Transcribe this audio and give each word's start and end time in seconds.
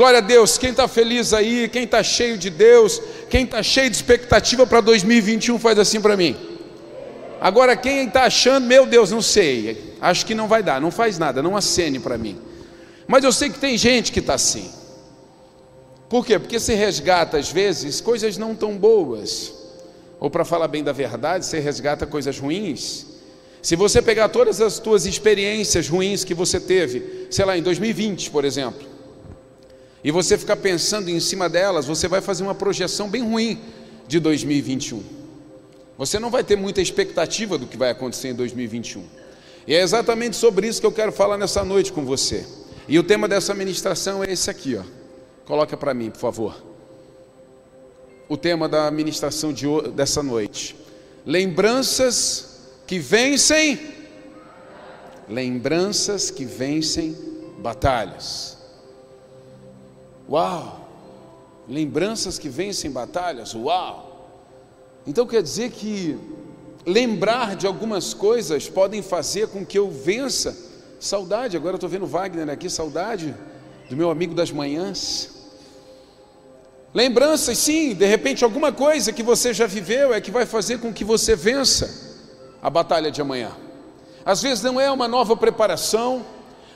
Glória 0.00 0.16
a 0.16 0.22
Deus, 0.22 0.56
quem 0.56 0.70
está 0.70 0.88
feliz 0.88 1.34
aí, 1.34 1.68
quem 1.68 1.82
está 1.82 2.02
cheio 2.02 2.38
de 2.38 2.48
Deus, 2.48 3.02
quem 3.28 3.44
está 3.44 3.62
cheio 3.62 3.90
de 3.90 3.96
expectativa 3.96 4.66
para 4.66 4.80
2021, 4.80 5.58
faz 5.58 5.78
assim 5.78 6.00
para 6.00 6.16
mim. 6.16 6.34
Agora, 7.38 7.76
quem 7.76 8.06
está 8.06 8.22
achando, 8.22 8.66
meu 8.66 8.86
Deus, 8.86 9.10
não 9.10 9.20
sei, 9.20 9.94
acho 10.00 10.24
que 10.24 10.34
não 10.34 10.48
vai 10.48 10.62
dar, 10.62 10.80
não 10.80 10.90
faz 10.90 11.18
nada, 11.18 11.42
não 11.42 11.54
acene 11.54 11.98
para 11.98 12.16
mim. 12.16 12.38
Mas 13.06 13.24
eu 13.24 13.30
sei 13.30 13.50
que 13.50 13.58
tem 13.58 13.76
gente 13.76 14.10
que 14.10 14.20
está 14.20 14.32
assim. 14.32 14.70
Por 16.08 16.24
quê? 16.24 16.38
Porque 16.38 16.58
se 16.58 16.72
resgata, 16.72 17.36
às 17.36 17.52
vezes, 17.52 18.00
coisas 18.00 18.38
não 18.38 18.54
tão 18.54 18.78
boas. 18.78 19.52
Ou 20.18 20.30
para 20.30 20.46
falar 20.46 20.68
bem 20.68 20.82
da 20.82 20.92
verdade, 20.92 21.44
você 21.44 21.58
resgata 21.58 22.06
coisas 22.06 22.38
ruins. 22.38 23.04
Se 23.60 23.76
você 23.76 24.00
pegar 24.00 24.30
todas 24.30 24.62
as 24.62 24.72
suas 24.72 25.04
experiências 25.04 25.90
ruins 25.90 26.24
que 26.24 26.32
você 26.32 26.58
teve, 26.58 27.26
sei 27.30 27.44
lá, 27.44 27.58
em 27.58 27.62
2020, 27.62 28.30
por 28.30 28.46
exemplo, 28.46 28.88
e 30.02 30.10
você 30.10 30.38
ficar 30.38 30.56
pensando 30.56 31.10
em 31.10 31.20
cima 31.20 31.48
delas, 31.48 31.86
você 31.86 32.08
vai 32.08 32.20
fazer 32.20 32.42
uma 32.42 32.54
projeção 32.54 33.08
bem 33.08 33.22
ruim 33.22 33.60
de 34.08 34.18
2021. 34.18 35.02
Você 35.98 36.18
não 36.18 36.30
vai 36.30 36.42
ter 36.42 36.56
muita 36.56 36.80
expectativa 36.80 37.58
do 37.58 37.66
que 37.66 37.76
vai 37.76 37.90
acontecer 37.90 38.28
em 38.28 38.34
2021. 38.34 39.04
E 39.66 39.74
é 39.74 39.82
exatamente 39.82 40.36
sobre 40.36 40.66
isso 40.66 40.80
que 40.80 40.86
eu 40.86 40.92
quero 40.92 41.12
falar 41.12 41.36
nessa 41.36 41.62
noite 41.62 41.92
com 41.92 42.04
você. 42.04 42.46
E 42.88 42.98
o 42.98 43.02
tema 43.02 43.28
dessa 43.28 43.54
ministração 43.54 44.24
é 44.24 44.32
esse 44.32 44.48
aqui, 44.48 44.76
ó. 44.76 44.82
Coloca 45.44 45.76
para 45.76 45.92
mim, 45.92 46.10
por 46.10 46.18
favor. 46.18 46.64
O 48.28 48.36
tema 48.36 48.68
da 48.68 48.90
ministração 48.90 49.52
de, 49.52 49.66
dessa 49.94 50.22
noite: 50.22 50.74
lembranças 51.26 52.60
que 52.86 52.98
vencem, 52.98 53.78
lembranças 55.28 56.30
que 56.30 56.46
vencem 56.46 57.14
batalhas. 57.58 58.59
Uau! 60.30 60.88
Lembranças 61.68 62.38
que 62.38 62.48
vencem 62.48 62.90
batalhas, 62.90 63.54
uau! 63.54 64.30
Então 65.06 65.26
quer 65.26 65.42
dizer 65.42 65.70
que 65.72 66.16
lembrar 66.86 67.56
de 67.56 67.66
algumas 67.66 68.14
coisas 68.14 68.68
podem 68.68 69.02
fazer 69.02 69.48
com 69.48 69.66
que 69.66 69.78
eu 69.78 69.90
vença 69.90 70.56
saudade. 71.00 71.56
Agora 71.56 71.76
estou 71.76 71.88
vendo 71.88 72.06
Wagner 72.06 72.48
aqui, 72.48 72.70
saudade 72.70 73.34
do 73.88 73.96
meu 73.96 74.10
amigo 74.10 74.34
das 74.34 74.52
manhãs. 74.52 75.30
Lembranças, 76.94 77.58
sim, 77.58 77.94
de 77.94 78.06
repente 78.06 78.44
alguma 78.44 78.72
coisa 78.72 79.12
que 79.12 79.22
você 79.22 79.52
já 79.52 79.66
viveu 79.66 80.12
é 80.12 80.20
que 80.20 80.30
vai 80.30 80.46
fazer 80.46 80.78
com 80.78 80.92
que 80.92 81.04
você 81.04 81.34
vença 81.34 82.18
a 82.62 82.70
batalha 82.70 83.10
de 83.10 83.20
amanhã. 83.20 83.52
Às 84.24 84.42
vezes 84.42 84.62
não 84.62 84.80
é 84.80 84.90
uma 84.90 85.08
nova 85.08 85.36
preparação, 85.36 86.24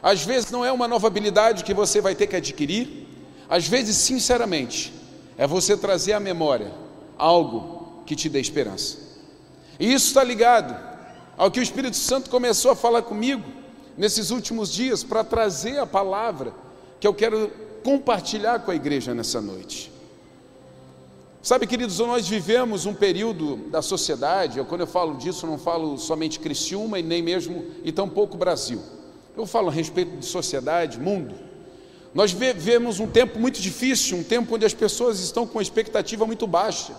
às 0.03 0.25
vezes 0.25 0.51
não 0.51 0.65
é 0.65 0.73
uma 0.73 0.89
nova 0.89 1.07
habilidade 1.07 1.65
que 1.65 1.75
você 1.75 2.01
vai 2.01 2.15
ter 2.15 2.27
que 2.27 2.37
adquirir, 2.37 3.14
às 3.49 3.67
vezes, 3.69 3.97
sinceramente, 3.97 4.93
é 5.37 5.47
você 5.47 5.77
trazer 5.77 6.13
à 6.13 6.21
memória 6.21 6.73
algo 7.17 8.03
que 8.07 8.17
te 8.17 8.29
dê 8.29 8.41
esperança. 8.41 8.99
E 9.79 9.93
isso 9.93 10.09
está 10.09 10.23
ligado 10.23 10.77
ao 11.37 11.51
que 11.51 11.61
o 11.61 11.63
Espírito 11.63 11.97
Santo 11.97 12.31
começou 12.31 12.71
a 12.71 12.77
falar 12.77 13.03
comigo 13.03 13.45
nesses 13.97 14.31
últimos 14.31 14.73
dias 14.73 15.03
para 15.03 15.25
trazer 15.25 15.79
a 15.79 15.87
palavra 15.87 16.53
que 17.01 17.07
eu 17.07 17.15
quero 17.15 17.51
compartilhar 17.83 18.61
com 18.61 18.71
a 18.71 18.75
igreja 18.75 19.15
nessa 19.15 19.41
noite. 19.41 19.93
Sabe, 21.43 21.67
queridos, 21.67 21.99
nós 21.99 22.27
vivemos 22.27 22.87
um 22.87 22.95
período 22.95 23.57
da 23.69 23.83
sociedade, 23.83 24.57
eu, 24.59 24.65
quando 24.65 24.81
eu 24.81 24.87
falo 24.87 25.19
disso, 25.19 25.47
não 25.47 25.59
falo 25.59 25.99
somente 25.99 26.41
Criciúma 26.41 26.99
e 26.99 27.03
nem 27.03 27.23
mesmo, 27.23 27.67
e 27.85 27.93
tampouco 27.93 28.39
Brasil. 28.39 28.81
Eu 29.37 29.45
falo 29.45 29.69
a 29.69 29.73
respeito 29.73 30.17
de 30.17 30.25
sociedade, 30.25 30.99
mundo. 30.99 31.35
Nós 32.15 32.33
vivemos 32.33 33.01
um 33.01 33.09
tempo 33.09 33.41
muito 33.41 33.61
difícil, 33.61 34.19
um 34.19 34.23
tempo 34.23 34.55
onde 34.55 34.65
as 34.65 34.73
pessoas 34.73 35.19
estão 35.19 35.47
com 35.47 35.61
expectativa 35.61 36.25
muito 36.25 36.47
baixa. 36.47 36.95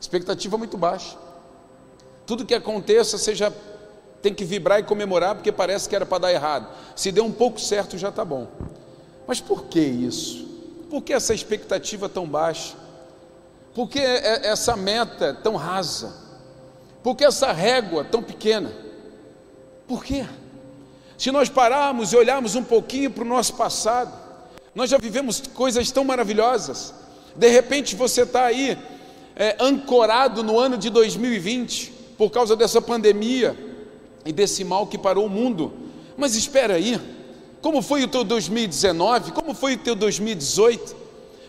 Expectativa 0.00 0.56
muito 0.56 0.78
baixa. 0.78 1.18
Tudo 2.26 2.46
que 2.46 2.54
aconteça, 2.54 3.18
já 3.34 3.52
tem 4.22 4.32
que 4.32 4.44
vibrar 4.44 4.80
e 4.80 4.82
comemorar, 4.82 5.34
porque 5.34 5.52
parece 5.52 5.88
que 5.88 5.94
era 5.94 6.06
para 6.06 6.18
dar 6.18 6.32
errado. 6.32 6.66
Se 6.96 7.12
deu 7.12 7.24
um 7.24 7.32
pouco 7.32 7.60
certo, 7.60 7.98
já 7.98 8.08
está 8.08 8.24
bom. 8.24 8.48
Mas 9.26 9.38
por 9.38 9.64
que 9.64 9.80
isso? 9.80 10.48
Por 10.88 11.02
que 11.02 11.12
essa 11.12 11.34
expectativa 11.34 12.08
tão 12.08 12.26
baixa? 12.26 12.74
Por 13.74 13.88
que 13.88 14.00
essa 14.00 14.74
meta 14.74 15.34
tão 15.34 15.56
rasa? 15.56 16.14
Por 17.02 17.14
que 17.14 17.24
essa 17.24 17.52
régua 17.52 18.02
tão 18.02 18.22
pequena? 18.22 18.72
Por 19.86 20.02
quê? 20.02 20.26
Se 21.18 21.30
nós 21.30 21.50
pararmos 21.50 22.12
e 22.12 22.16
olharmos 22.16 22.54
um 22.54 22.64
pouquinho 22.64 23.10
para 23.10 23.24
o 23.24 23.26
nosso 23.26 23.54
passado, 23.54 24.27
nós 24.78 24.90
já 24.90 24.96
vivemos 24.96 25.42
coisas 25.54 25.90
tão 25.90 26.04
maravilhosas. 26.04 26.94
De 27.34 27.48
repente 27.48 27.96
você 27.96 28.22
está 28.22 28.44
aí 28.44 28.78
é, 29.34 29.56
ancorado 29.58 30.44
no 30.44 30.56
ano 30.56 30.78
de 30.78 30.88
2020 30.88 31.92
por 32.16 32.30
causa 32.30 32.54
dessa 32.54 32.80
pandemia 32.80 33.58
e 34.24 34.30
desse 34.32 34.62
mal 34.62 34.86
que 34.86 34.96
parou 34.96 35.26
o 35.26 35.28
mundo. 35.28 35.72
Mas 36.16 36.36
espera 36.36 36.74
aí, 36.74 36.96
como 37.60 37.82
foi 37.82 38.04
o 38.04 38.08
teu 38.08 38.22
2019? 38.22 39.32
Como 39.32 39.52
foi 39.52 39.74
o 39.74 39.78
teu 39.78 39.96
2018? 39.96 40.94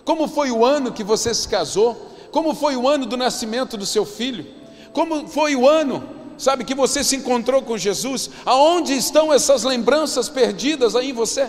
Como 0.04 0.28
foi 0.28 0.50
o 0.50 0.66
ano 0.66 0.92
que 0.92 1.04
você 1.04 1.32
se 1.32 1.48
casou? 1.48 2.16
Como 2.32 2.56
foi 2.56 2.76
o 2.76 2.90
ano 2.90 3.06
do 3.06 3.16
nascimento 3.16 3.78
do 3.78 3.86
seu 3.86 4.08
filho? 4.08 4.44
Como 4.92 5.28
foi 5.28 5.56
o 5.56 5.70
ano, 5.70 6.04
sabe, 6.36 6.64
que 6.64 6.74
você 6.74 7.04
se 7.04 7.18
encontrou 7.18 7.62
com 7.62 7.78
Jesus? 7.78 8.32
Aonde 8.44 8.98
estão 8.98 9.32
essas 9.32 9.64
lembranças 9.64 10.30
perdidas 10.30 10.96
aí 10.96 11.12
em 11.12 11.14
você? 11.14 11.48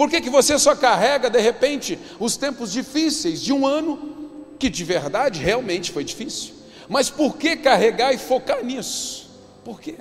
Por 0.00 0.08
que, 0.08 0.22
que 0.22 0.30
você 0.30 0.58
só 0.58 0.74
carrega, 0.74 1.28
de 1.28 1.38
repente, 1.38 1.98
os 2.18 2.34
tempos 2.34 2.72
difíceis 2.72 3.38
de 3.38 3.52
um 3.52 3.66
ano 3.66 4.48
que 4.58 4.70
de 4.70 4.82
verdade 4.82 5.40
realmente 5.40 5.92
foi 5.92 6.02
difícil? 6.02 6.54
Mas 6.88 7.10
por 7.10 7.36
que 7.36 7.54
carregar 7.54 8.10
e 8.10 8.16
focar 8.16 8.64
nisso? 8.64 9.28
Por 9.62 9.78
quê? 9.78 9.98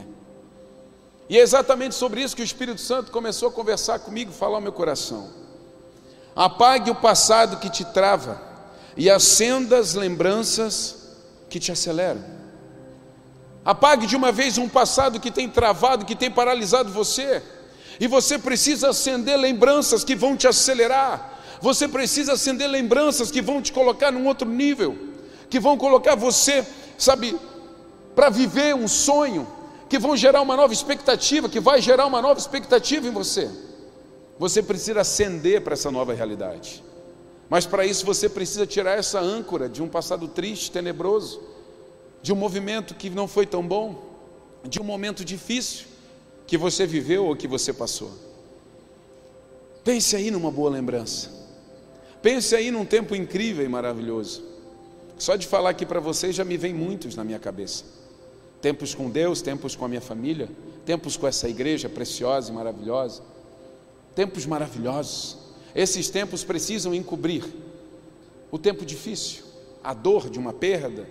E 1.28 1.38
é 1.38 1.42
exatamente 1.42 1.96
sobre 1.96 2.22
isso 2.22 2.34
que 2.34 2.42
o 2.42 2.46
Espírito 2.46 2.80
Santo 2.80 3.12
começou 3.12 3.50
a 3.50 3.52
conversar 3.52 4.00
comigo, 4.00 4.32
falar 4.32 4.56
ao 4.56 4.62
meu 4.62 4.72
coração. 4.72 5.32
Apague 6.34 6.90
o 6.90 6.96
passado 6.96 7.58
que 7.58 7.70
te 7.70 7.84
trava 7.84 8.42
e 8.96 9.10
acenda 9.10 9.78
as 9.78 9.96
lembranças 9.96 11.18
que 11.50 11.60
te 11.60 11.74
aceleram. 11.74 12.24
Apague 13.66 14.08
de 14.08 14.16
uma 14.16 14.31
vez 14.31 14.58
um 14.58 14.70
passado 14.70 15.20
que 15.20 15.30
tem 15.30 15.50
travado, 15.50 16.06
que 16.06 16.16
tem 16.16 16.31
paralisado 16.31 16.90
você 16.90 17.44
e 18.00 18.08
você 18.08 18.40
precisa 18.40 18.90
acender 18.90 19.38
lembranças 19.38 20.04
que 20.04 20.16
vão 20.16 20.38
te 20.38 20.48
acelerar. 20.48 21.38
Você 21.62 21.88
precisa 21.88 22.34
acender 22.34 22.70
lembranças 22.70 23.30
que 23.30 23.42
vão 23.42 23.62
te 23.62 23.74
colocar 23.74 24.12
num 24.12 24.26
outro 24.26 24.48
nível, 24.48 24.98
que 25.50 25.60
vão 25.60 25.78
colocar 25.78 26.16
você, 26.16 26.66
sabe, 26.98 27.38
para 28.16 28.30
viver 28.30 28.74
um 28.74 28.88
sonho, 28.88 29.46
que 29.90 30.00
vão 30.00 30.16
gerar 30.16 30.42
uma 30.42 30.56
nova 30.56 30.72
expectativa, 30.72 31.50
que 31.50 31.60
vai 31.60 31.82
gerar 31.82 32.06
uma 32.06 32.22
nova 32.22 32.40
expectativa 32.40 33.06
em 33.06 33.12
você. 33.12 33.52
Você 34.38 34.64
precisa 34.64 35.02
acender 35.02 35.62
para 35.62 35.74
essa 35.74 35.92
nova 35.92 36.14
realidade. 36.14 36.81
Mas 37.50 37.66
para 37.66 37.86
isso 37.86 38.06
você 38.06 38.30
precisa 38.30 38.66
tirar 38.66 38.98
essa 38.98 39.20
âncora 39.20 39.68
de 39.68 39.84
um 39.84 39.90
passado 39.90 40.28
triste, 40.30 40.72
tenebroso, 40.72 41.42
de 42.22 42.31
um 42.31 42.36
movimento 42.36 42.96
que 42.96 43.10
não 43.10 43.28
foi 43.28 43.46
tão 43.46 43.68
bom, 43.68 44.02
de 44.64 44.80
um 44.80 44.84
momento 44.86 45.26
difícil 45.26 45.99
que 46.50 46.58
você 46.58 46.88
viveu 46.88 47.28
ou 47.28 47.36
que 47.36 47.48
você 47.48 47.72
passou. 47.72 48.12
Pense 49.84 50.16
aí 50.16 50.32
numa 50.32 50.50
boa 50.50 50.72
lembrança. 50.72 51.30
Pense 52.24 52.56
aí 52.56 52.72
num 52.72 52.84
tempo 52.84 53.16
incrível 53.16 53.64
e 53.64 53.70
maravilhoso. 53.70 54.44
Só 55.16 55.36
de 55.36 55.46
falar 55.46 55.69
aqui 55.69 55.86
para 55.86 56.00
vocês 56.00 56.36
já 56.36 56.44
me 56.44 56.57
vem 56.57 56.74
muitos 56.74 57.16
na 57.16 57.24
minha 57.24 57.38
cabeça. 57.38 57.84
Tempos 58.60 58.96
com 58.96 59.12
Deus, 59.12 59.44
tempos 59.44 59.75
com 59.75 59.86
a 59.86 59.88
minha 59.88 60.01
família, 60.01 60.50
tempos 60.88 61.16
com 61.16 61.28
essa 61.28 61.48
igreja 61.48 61.88
preciosa 61.88 62.51
e 62.51 62.56
maravilhosa. 62.56 63.22
Tempos 64.16 64.48
maravilhosos. 64.48 65.38
Esses 65.75 66.10
tempos 66.10 66.44
precisam 66.44 66.96
encobrir 66.96 67.46
o 68.50 68.57
tempo 68.57 68.84
difícil, 68.84 69.44
a 69.84 69.94
dor 69.94 70.31
de 70.31 70.40
uma 70.40 70.51
perda, 70.51 71.07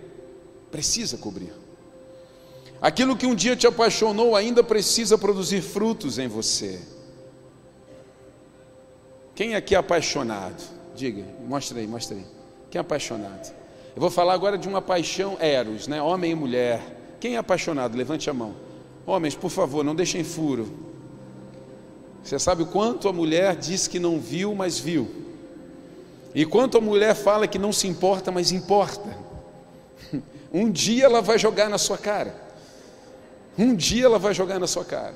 precisa 0.69 1.17
cobrir. 1.17 1.53
Aquilo 2.81 3.15
que 3.15 3.25
um 3.25 3.35
dia 3.35 3.55
te 3.55 3.67
apaixonou 3.67 4.35
ainda 4.35 4.63
precisa 4.63 5.17
produzir 5.17 5.61
frutos 5.61 6.17
em 6.17 6.27
você. 6.27 6.79
Quem 9.35 9.55
aqui 9.55 9.75
é 9.75 9.77
apaixonado? 9.77 10.61
Diga, 10.95 11.25
mostra 11.45 11.79
aí, 11.79 11.87
mostra 11.87 12.15
aí. 12.15 12.25
Quem 12.69 12.79
é 12.79 12.81
apaixonado? 12.81 13.53
Eu 13.95 14.01
vou 14.01 14.09
falar 14.09 14.33
agora 14.33 14.57
de 14.57 14.67
uma 14.67 14.81
paixão 14.81 15.37
eros, 15.39 15.87
né? 15.87 16.01
Homem 16.01 16.31
e 16.31 16.35
mulher. 16.35 16.81
Quem 17.19 17.35
é 17.35 17.37
apaixonado? 17.37 17.97
Levante 17.97 18.29
a 18.29 18.33
mão. 18.33 18.55
Homens, 19.05 19.35
por 19.35 19.49
favor, 19.49 19.83
não 19.83 19.95
deixem 19.95 20.23
furo. 20.23 20.71
Você 22.23 22.37
sabe 22.37 22.63
o 22.63 22.65
quanto 22.65 23.09
a 23.09 23.13
mulher 23.13 23.55
diz 23.55 23.87
que 23.87 23.99
não 23.99 24.19
viu, 24.19 24.53
mas 24.53 24.77
viu. 24.79 25.09
E 26.33 26.45
quanto 26.45 26.77
a 26.77 26.81
mulher 26.81 27.15
fala 27.15 27.47
que 27.47 27.57
não 27.57 27.73
se 27.73 27.87
importa, 27.87 28.31
mas 28.31 28.51
importa. 28.51 29.17
Um 30.51 30.71
dia 30.71 31.05
ela 31.05 31.21
vai 31.21 31.37
jogar 31.37 31.69
na 31.69 31.77
sua 31.77 31.95
cara. 31.95 32.48
Um 33.59 33.75
dia 33.75 34.05
ela 34.05 34.17
vai 34.17 34.33
jogar 34.33 34.57
na 34.57 34.67
sua 34.67 34.85
cara. 34.85 35.15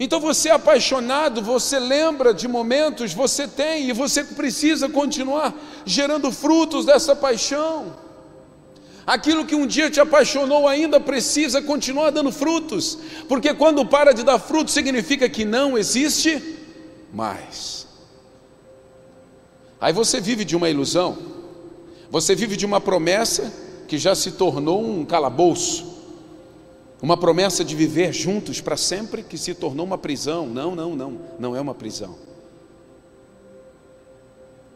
Então 0.00 0.18
você 0.18 0.48
é 0.48 0.52
apaixonado, 0.52 1.42
você 1.42 1.78
lembra 1.78 2.32
de 2.32 2.48
momentos, 2.48 3.12
você 3.12 3.46
tem 3.46 3.90
e 3.90 3.92
você 3.92 4.24
precisa 4.24 4.88
continuar 4.88 5.54
gerando 5.84 6.32
frutos 6.32 6.86
dessa 6.86 7.14
paixão. 7.14 7.94
Aquilo 9.06 9.44
que 9.44 9.54
um 9.54 9.66
dia 9.66 9.90
te 9.90 10.00
apaixonou 10.00 10.66
ainda 10.66 10.98
precisa 10.98 11.60
continuar 11.60 12.10
dando 12.10 12.32
frutos, 12.32 12.98
porque 13.28 13.52
quando 13.52 13.84
para 13.84 14.12
de 14.12 14.22
dar 14.22 14.38
frutos 14.38 14.72
significa 14.72 15.28
que 15.28 15.44
não 15.44 15.76
existe 15.76 16.42
mais. 17.12 17.86
Aí 19.78 19.92
você 19.92 20.18
vive 20.18 20.46
de 20.46 20.56
uma 20.56 20.70
ilusão, 20.70 21.18
você 22.10 22.34
vive 22.34 22.56
de 22.56 22.64
uma 22.64 22.80
promessa 22.80 23.52
que 23.86 23.98
já 23.98 24.14
se 24.14 24.32
tornou 24.32 24.82
um 24.82 25.04
calabouço. 25.04 25.95
Uma 27.00 27.16
promessa 27.16 27.64
de 27.64 27.76
viver 27.76 28.12
juntos 28.12 28.60
para 28.60 28.76
sempre 28.76 29.22
que 29.22 29.36
se 29.36 29.54
tornou 29.54 29.84
uma 29.84 29.98
prisão. 29.98 30.46
Não, 30.46 30.74
não, 30.74 30.96
não, 30.96 31.20
não 31.38 31.56
é 31.56 31.60
uma 31.60 31.74
prisão. 31.74 32.16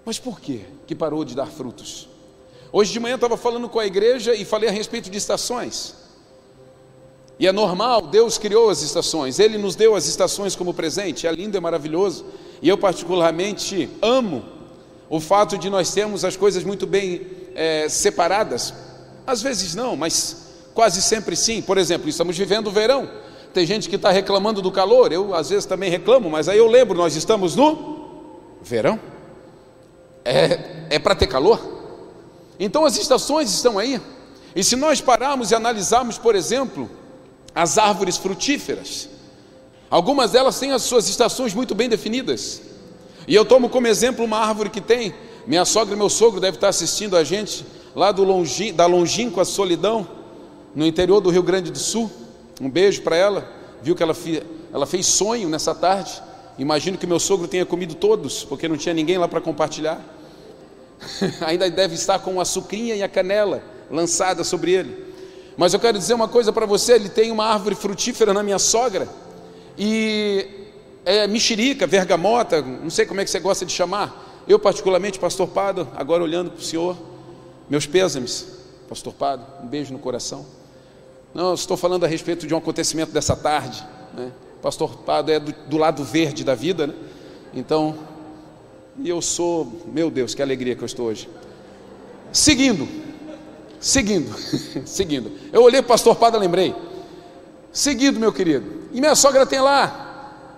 Mas 0.05 0.19
por 0.19 0.41
que 0.41 0.65
que 0.87 0.95
parou 0.95 1.25
de 1.25 1.35
dar 1.35 1.47
frutos? 1.47 2.09
Hoje 2.73 2.93
de 2.93 3.01
manhã 3.01 3.15
estava 3.15 3.37
falando 3.37 3.69
com 3.69 3.79
a 3.79 3.87
igreja 3.87 4.35
e 4.35 4.45
falei 4.45 4.69
a 4.69 4.73
respeito 4.73 5.11
de 5.11 5.19
estações. 5.19 5.95
E 7.39 7.47
é 7.47 7.53
normal, 7.53 8.03
Deus 8.03 8.37
criou 8.37 8.69
as 8.69 8.83
estações, 8.83 9.39
Ele 9.39 9.57
nos 9.57 9.75
deu 9.75 9.97
as 9.97 10.07
estações 10.07 10.55
como 10.55 10.75
presente, 10.75 11.27
é 11.27 11.33
lindo, 11.33 11.57
é 11.57 11.61
maravilhoso. 11.61 12.27
E 12.61 12.69
eu, 12.69 12.77
particularmente, 12.77 13.89
amo 14.03 14.45
o 15.09 15.19
fato 15.19 15.57
de 15.57 15.71
nós 15.71 15.93
termos 15.93 16.25
as 16.25 16.37
coisas 16.37 16.63
muito 16.63 16.87
bem 16.87 17.27
é, 17.55 17.89
separadas. 17.89 18.75
Às 19.27 19.41
vezes 19.41 19.75
não, 19.75 19.97
mas 19.97 20.50
Quase 20.75 21.03
sempre 21.03 21.37
sim. 21.37 21.61
Por 21.61 21.79
exemplo, 21.79 22.09
estamos 22.09 22.37
vivendo 22.37 22.69
o 22.69 22.71
verão. 22.71 23.09
Tem 23.53 23.67
gente 23.67 23.89
que 23.89 23.97
está 23.97 24.11
reclamando 24.11 24.63
do 24.63 24.71
calor. 24.71 25.13
Eu 25.13 25.35
às 25.35 25.51
vezes 25.51 25.67
também 25.67 25.91
reclamo, 25.91 26.31
mas 26.31 26.49
aí 26.49 26.59
eu 26.59 26.67
lembro, 26.67 26.97
nós 26.97 27.17
estamos 27.17 27.57
no 27.57 28.01
verão. 28.63 28.99
É, 30.25 30.87
é 30.91 30.99
para 30.99 31.15
ter 31.15 31.27
calor. 31.27 31.61
Então 32.59 32.85
as 32.85 32.97
estações 32.97 33.51
estão 33.53 33.79
aí. 33.79 34.01
E 34.55 34.63
se 34.63 34.77
nós 34.77 35.01
pararmos 35.01 35.51
e 35.51 35.55
analisarmos, 35.55 36.19
por 36.19 36.35
exemplo, 36.35 36.91
as 37.55 37.79
árvores 37.79 38.17
frutíferas, 38.17 39.09
algumas 39.89 40.33
delas 40.33 40.59
têm 40.59 40.73
as 40.73 40.83
suas 40.83 41.09
estações 41.09 41.55
muito 41.55 41.75
bem 41.75 41.89
definidas. 41.89 42.63
E 43.27 43.35
eu 43.35 43.45
tomo 43.45 43.69
como 43.69 43.87
exemplo 43.87 44.25
uma 44.25 44.39
árvore 44.39 44.71
que 44.71 44.81
tem. 44.81 45.15
Minha 45.47 45.65
sogra 45.65 45.95
e 45.95 45.99
meu 45.99 46.09
sogro 46.09 46.41
devem 46.41 46.57
estar 46.57 46.69
assistindo 46.69 47.17
a 47.17 47.25
gente 47.25 47.65
lá 47.95 48.13
do 48.13 48.23
longi, 48.23 48.73
da 48.73 48.87
longínqua 48.87 49.45
solidão 49.45 50.20
no 50.75 50.87
interior 50.87 51.21
do 51.21 51.31
Rio 51.31 51.43
Grande 51.43 51.71
do 51.71 51.79
Sul. 51.79 52.11
Um 52.61 52.69
beijo 52.69 53.03
para 53.03 53.17
ela. 53.17 53.49
Viu 53.83 53.95
que 53.95 54.03
ela, 54.03 54.15
ela 54.73 54.87
fez 54.87 55.07
sonho 55.07 55.49
nessa 55.49 55.75
tarde. 55.75 56.23
Imagino 56.59 56.99
que 56.99 57.07
meu 57.07 57.19
sogro 57.19 57.49
tenha 57.49 57.65
comido 57.65 57.95
todos, 57.95 58.45
porque 58.45 58.69
não 58.69 58.77
tinha 58.77 58.95
ninguém 58.95 59.17
lá 59.17 59.27
para 59.27 59.41
compartilhar. 59.41 60.01
Ainda 61.47 61.71
deve 61.71 61.95
estar 61.95 62.19
com 62.19 62.41
a 62.41 62.45
sucrinha 62.45 62.95
e 62.95 63.03
a 63.03 63.09
canela 63.09 63.63
lançada 63.91 64.45
sobre 64.45 64.73
ele. 64.73 65.11
Mas 65.57 65.75
eu 65.75 65.81
quero 65.81 65.99
dizer 65.99 66.15
uma 66.15 66.29
coisa 66.29 66.53
para 66.53 66.67
você: 66.67 66.93
ele 66.93 67.09
tem 67.09 67.31
uma 67.31 67.47
árvore 67.47 67.75
frutífera 67.75 68.33
na 68.33 68.43
minha 68.43 68.59
sogra, 68.59 69.09
e 69.77 70.47
é 71.05 71.27
mexerica, 71.27 71.87
vergamota, 71.87 72.61
não 72.61 72.91
sei 72.91 73.07
como 73.07 73.21
é 73.21 73.25
que 73.25 73.31
você 73.31 73.41
gosta 73.41 73.65
de 73.65 73.73
chamar. 73.73 74.45
Eu, 74.47 74.59
particularmente, 74.59 75.19
pastor 75.19 75.49
Pado, 75.49 75.89
agora 75.97 76.23
olhando 76.23 76.51
para 76.51 76.61
o 76.61 76.63
senhor, 76.63 76.97
meus 77.69 77.87
pêsames, 77.87 78.47
pastor 78.89 79.13
Pado, 79.13 79.45
um 79.63 79.67
beijo 79.67 79.93
no 79.93 79.99
coração. 79.99 80.45
Não, 81.35 81.55
estou 81.55 81.77
falando 81.77 82.05
a 82.05 82.09
respeito 82.09 82.47
de 82.47 82.55
um 82.55 82.59
acontecimento 82.59 83.13
dessa 83.13 83.37
tarde. 83.37 83.85
Né? 84.15 84.33
O 84.59 84.63
pastor 84.63 84.99
Pado 84.99 85.31
é 85.31 85.39
do, 85.39 85.53
do, 85.69 85.77
lado 85.77 86.03
verde 86.05 86.45
da 86.45 86.55
vida, 86.55 86.89
né? 86.89 86.95
Então, 87.55 87.97
eu 89.05 89.23
sou, 89.23 89.83
meu 89.87 90.11
Deus, 90.11 90.35
que 90.35 90.43
alegria 90.43 90.75
que 90.75 90.83
eu 90.83 90.87
estou 90.87 91.07
hoje. 91.07 91.29
Seguindo, 92.33 92.89
seguindo, 93.81 94.35
seguindo. 94.85 95.33
Eu 95.53 95.63
olhei 95.63 95.81
para 95.81 95.87
o 95.87 95.91
pastor 95.91 96.17
Pado 96.17 96.37
e 96.37 96.41
lembrei. 96.41 96.75
Seguindo, 97.73 98.19
meu 98.19 98.33
querido. 98.33 98.89
E 98.93 99.01
minha 99.01 99.15
sogra 99.15 99.47
tem 99.47 99.61
lá 99.61 100.09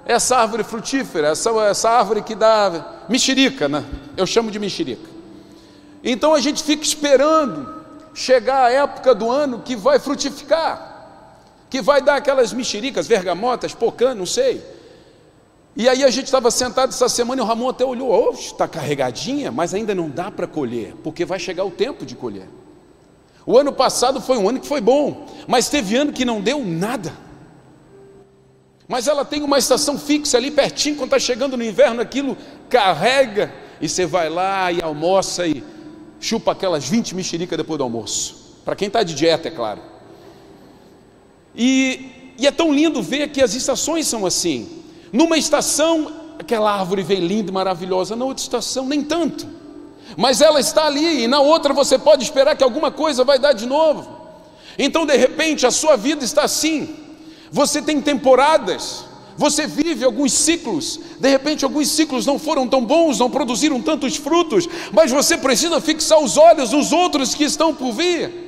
essa 0.05 0.37
árvore 0.37 0.65
frutífera, 0.65 1.29
essa, 1.29 1.51
essa 1.67 1.91
árvore 1.91 2.23
que 2.23 2.35
dá 2.35 3.05
mexerica, 3.09 3.69
né? 3.69 3.85
Eu 4.17 4.27
chamo 4.27 4.51
de 4.51 4.59
mexerica. 4.59 5.09
Então 6.03 6.35
a 6.35 6.41
gente 6.41 6.63
fica 6.63 6.83
esperando 6.83 7.82
chegar 8.15 8.65
a 8.65 8.71
época 8.71 9.15
do 9.15 9.31
ano 9.31 9.61
que 9.61 9.75
vai 9.75 9.99
frutificar, 9.99 10.91
que 11.71 11.81
vai 11.81 12.03
dar 12.03 12.17
aquelas 12.17 12.53
mexericas, 12.53 13.07
vergamotas, 13.07 13.75
pocã, 13.75 14.15
não 14.15 14.27
sei. 14.27 14.63
E 15.75 15.89
aí 15.89 16.05
a 16.05 16.11
gente 16.11 16.27
estava 16.27 16.51
sentado 16.51 16.91
essa 16.91 17.09
semana 17.09 17.41
e 17.41 17.45
o 17.45 17.47
Ramon 17.47 17.71
até 17.71 17.85
olhou, 17.85 18.29
oh, 18.29 18.33
está 18.33 18.69
carregadinha, 18.69 19.51
mas 19.51 19.73
ainda 19.73 19.95
não 19.95 20.11
dá 20.11 20.31
para 20.31 20.47
colher, 20.47 20.95
porque 21.03 21.25
vai 21.25 21.39
chegar 21.39 21.65
o 21.65 21.71
tempo 21.71 22.05
de 22.05 22.15
colher. 22.15 22.49
O 23.47 23.59
ano 23.59 23.73
passado 23.73 24.21
foi 24.21 24.37
um 24.37 24.49
ano 24.49 24.61
que 24.61 24.67
foi 24.67 24.81
bom, 24.81 25.27
mas 25.49 25.71
teve 25.71 25.97
ano 25.97 26.13
que 26.13 26.25
não 26.25 26.41
deu 26.41 26.63
nada. 26.65 27.13
Mas 28.87 29.09
ela 29.09 29.25
tem 29.25 29.43
uma 29.43 29.59
estação 29.59 29.99
fixa 29.99 30.37
ali 30.37 30.51
pertinho, 30.51 30.97
quando 30.97 31.09
está 31.09 31.19
chegando 31.19 31.57
no 31.57 31.65
inverno, 31.65 32.03
aquilo 32.03 32.37
carrega, 32.69 33.53
e 33.81 33.89
você 33.89 34.05
vai 34.05 34.29
lá 34.29 34.71
e 34.71 34.83
almoça 34.83 35.47
e 35.47 35.65
chupa 36.23 36.53
aquelas 36.53 36.89
20 36.89 37.15
mexericas 37.17 37.59
depois 37.59 37.77
do 37.77 37.85
almoço. 37.85 38.61
Para 38.65 38.77
quem 38.77 38.87
está 38.87 39.03
de 39.03 39.13
dieta, 39.13 39.49
é 39.49 39.51
claro. 39.51 39.83
E, 41.55 42.35
e 42.39 42.47
é 42.47 42.51
tão 42.53 42.73
lindo 42.73 43.03
ver 43.03 43.29
que 43.29 43.43
as 43.43 43.55
estações 43.55 44.07
são 44.07 44.25
assim. 44.25 44.85
Numa 45.13 45.37
estação, 45.37 46.13
aquela 46.39 46.73
árvore 46.73 47.03
vem 47.03 47.19
linda 47.19 47.51
e 47.51 47.53
maravilhosa, 47.53 48.15
na 48.15 48.25
outra 48.25 48.43
estação, 48.43 48.87
nem 48.87 49.03
tanto. 49.03 49.47
Mas 50.17 50.41
ela 50.41 50.61
está 50.61 50.87
ali, 50.87 51.25
e 51.25 51.29
na 51.29 51.41
outra 51.41 51.75
você 51.75 51.99
pode 51.99 52.23
esperar 52.23 52.57
que 52.57 52.63
alguma 52.63 52.93
coisa 52.93 53.25
vai 53.25 53.39
dar 53.39 53.53
de 53.53 53.67
novo. 53.67 54.09
Então, 54.79 55.05
de 55.05 55.17
repente, 55.17 55.67
a 55.67 55.71
sua 55.73 55.97
vida 55.97 56.25
está 56.25 56.45
assim. 56.45 56.97
Você 57.51 57.83
tem 57.83 58.01
temporadas, 58.01 59.05
você 59.37 59.67
vive 59.67 60.05
alguns 60.05 60.33
ciclos, 60.33 61.01
de 61.19 61.29
repente 61.29 61.65
alguns 61.65 61.89
ciclos 61.89 62.27
não 62.27 62.39
foram 62.39 62.69
tão 62.69 62.85
bons, 62.85 63.19
não 63.19 63.31
produziram 63.31 63.81
tantos 63.81 64.17
frutos, 64.17 64.69
mas 64.93 65.11
você 65.11 65.37
precisa 65.37 65.81
fixar 65.81 66.19
os 66.21 66.37
olhos 66.37 66.73
nos 66.73 66.93
outros 66.93 67.35
que 67.35 67.45
estão 67.45 67.75
por 67.75 67.93
vir. 67.93 68.43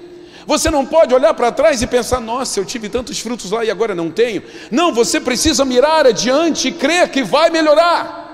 Você 0.46 0.70
não 0.70 0.84
pode 0.84 1.14
olhar 1.14 1.32
para 1.32 1.50
trás 1.50 1.80
e 1.80 1.86
pensar, 1.86 2.20
nossa, 2.20 2.60
eu 2.60 2.64
tive 2.64 2.88
tantos 2.88 3.18
frutos 3.18 3.50
lá 3.50 3.64
e 3.64 3.70
agora 3.70 3.94
não 3.94 4.10
tenho. 4.10 4.42
Não, 4.70 4.92
você 4.92 5.18
precisa 5.18 5.64
mirar 5.64 6.06
adiante 6.06 6.68
e 6.68 6.72
crer 6.72 7.10
que 7.10 7.22
vai 7.22 7.48
melhorar. 7.48 8.24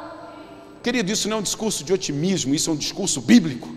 Querido, 0.82 1.12
isso 1.12 1.28
não 1.28 1.36
é 1.36 1.40
um 1.40 1.42
discurso 1.42 1.84
de 1.84 1.92
otimismo, 1.92 2.54
isso 2.54 2.70
é 2.70 2.72
um 2.72 2.76
discurso 2.76 3.20
bíblico. 3.20 3.68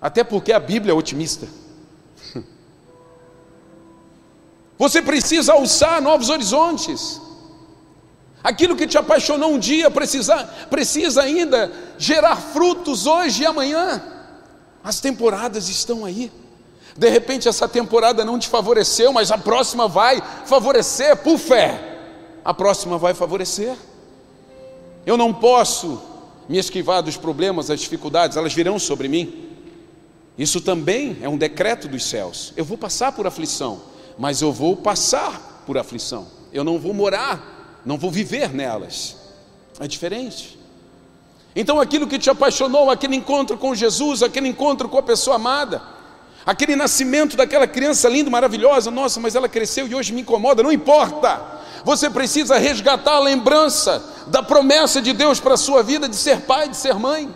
Até 0.00 0.22
porque 0.24 0.52
a 0.52 0.60
Bíblia 0.60 0.92
é 0.92 0.94
otimista. 0.94 1.46
Você 4.78 5.02
precisa 5.02 5.52
alçar 5.52 6.00
novos 6.00 6.30
horizontes. 6.30 7.20
Aquilo 8.42 8.76
que 8.76 8.86
te 8.86 8.96
apaixonou 8.96 9.52
um 9.52 9.58
dia 9.58 9.90
precisa, 9.90 10.44
precisa 10.70 11.22
ainda 11.22 11.72
gerar 11.98 12.36
frutos 12.36 13.06
hoje 13.06 13.42
e 13.42 13.46
amanhã. 13.46 14.00
As 14.82 15.00
temporadas 15.00 15.68
estão 15.68 16.04
aí. 16.04 16.30
De 16.96 17.08
repente 17.08 17.48
essa 17.48 17.68
temporada 17.68 18.24
não 18.24 18.38
te 18.38 18.48
favoreceu, 18.48 19.12
mas 19.12 19.32
a 19.32 19.38
próxima 19.38 19.88
vai 19.88 20.22
favorecer 20.46 21.16
por 21.16 21.38
fé. 21.38 21.98
A 22.44 22.54
próxima 22.54 22.96
vai 22.96 23.14
favorecer. 23.14 23.74
Eu 25.04 25.16
não 25.16 25.34
posso 25.34 26.00
me 26.48 26.56
esquivar 26.56 27.02
dos 27.02 27.16
problemas, 27.16 27.66
das 27.66 27.80
dificuldades, 27.80 28.36
elas 28.36 28.54
virão 28.54 28.78
sobre 28.78 29.08
mim. 29.08 29.48
Isso 30.38 30.60
também 30.60 31.18
é 31.20 31.28
um 31.28 31.36
decreto 31.36 31.88
dos 31.88 32.04
céus. 32.04 32.52
Eu 32.56 32.64
vou 32.64 32.78
passar 32.78 33.10
por 33.10 33.26
aflição 33.26 33.80
mas 34.18 34.42
eu 34.42 34.52
vou 34.52 34.76
passar 34.76 35.62
por 35.64 35.78
aflição, 35.78 36.26
eu 36.52 36.64
não 36.64 36.78
vou 36.78 36.92
morar, 36.92 37.80
não 37.86 37.96
vou 37.96 38.10
viver 38.10 38.52
nelas. 38.52 39.16
É 39.78 39.86
diferente. 39.86 40.58
Então, 41.54 41.80
aquilo 41.80 42.06
que 42.06 42.18
te 42.18 42.28
apaixonou, 42.28 42.90
aquele 42.90 43.14
encontro 43.14 43.56
com 43.56 43.74
Jesus, 43.74 44.22
aquele 44.22 44.48
encontro 44.48 44.88
com 44.88 44.98
a 44.98 45.02
pessoa 45.02 45.36
amada, 45.36 45.80
aquele 46.44 46.74
nascimento 46.74 47.36
daquela 47.36 47.66
criança 47.66 48.08
linda, 48.08 48.28
maravilhosa, 48.28 48.90
nossa, 48.90 49.20
mas 49.20 49.34
ela 49.34 49.48
cresceu 49.48 49.86
e 49.86 49.94
hoje 49.94 50.12
me 50.12 50.22
incomoda, 50.22 50.62
não 50.62 50.72
importa. 50.72 51.58
Você 51.84 52.10
precisa 52.10 52.58
resgatar 52.58 53.14
a 53.14 53.20
lembrança 53.20 54.02
da 54.26 54.42
promessa 54.42 55.00
de 55.00 55.12
Deus 55.12 55.38
para 55.38 55.54
a 55.54 55.58
sua 55.58 55.82
vida 55.82 56.08
de 56.08 56.16
ser 56.16 56.40
pai, 56.40 56.68
de 56.68 56.76
ser 56.76 56.94
mãe. 56.94 57.32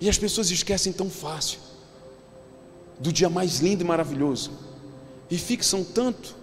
E 0.00 0.08
as 0.08 0.18
pessoas 0.18 0.50
esquecem 0.50 0.92
tão 0.92 1.08
fácil 1.08 1.60
do 2.98 3.12
dia 3.12 3.28
mais 3.28 3.60
lindo 3.60 3.82
e 3.82 3.86
maravilhoso 3.86 4.67
e 5.30 5.36
fixam 5.36 5.84
tanto 5.84 6.34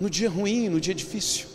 no 0.00 0.08
dia 0.08 0.30
ruim, 0.30 0.68
no 0.68 0.80
dia 0.80 0.94
difícil. 0.94 1.46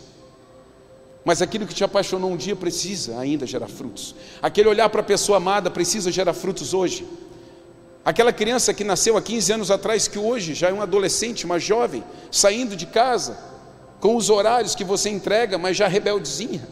Mas 1.24 1.42
aquilo 1.42 1.66
que 1.66 1.74
te 1.74 1.82
apaixonou 1.82 2.30
um 2.30 2.36
dia 2.36 2.54
precisa 2.54 3.18
ainda 3.18 3.44
gerar 3.44 3.66
frutos. 3.66 4.14
Aquele 4.40 4.68
olhar 4.68 4.88
para 4.88 5.00
a 5.00 5.04
pessoa 5.04 5.38
amada 5.38 5.68
precisa 5.70 6.12
gerar 6.12 6.32
frutos 6.32 6.72
hoje. 6.72 7.04
Aquela 8.04 8.32
criança 8.32 8.72
que 8.72 8.84
nasceu 8.84 9.16
há 9.16 9.22
15 9.22 9.52
anos 9.52 9.70
atrás, 9.72 10.06
que 10.06 10.20
hoje 10.20 10.54
já 10.54 10.68
é 10.68 10.72
um 10.72 10.80
adolescente, 10.80 11.44
uma 11.44 11.58
jovem, 11.58 12.04
saindo 12.30 12.76
de 12.76 12.86
casa, 12.86 13.36
com 13.98 14.14
os 14.14 14.30
horários 14.30 14.76
que 14.76 14.84
você 14.84 15.10
entrega, 15.10 15.58
mas 15.58 15.76
já 15.76 15.88
rebeldezinha. 15.88 16.68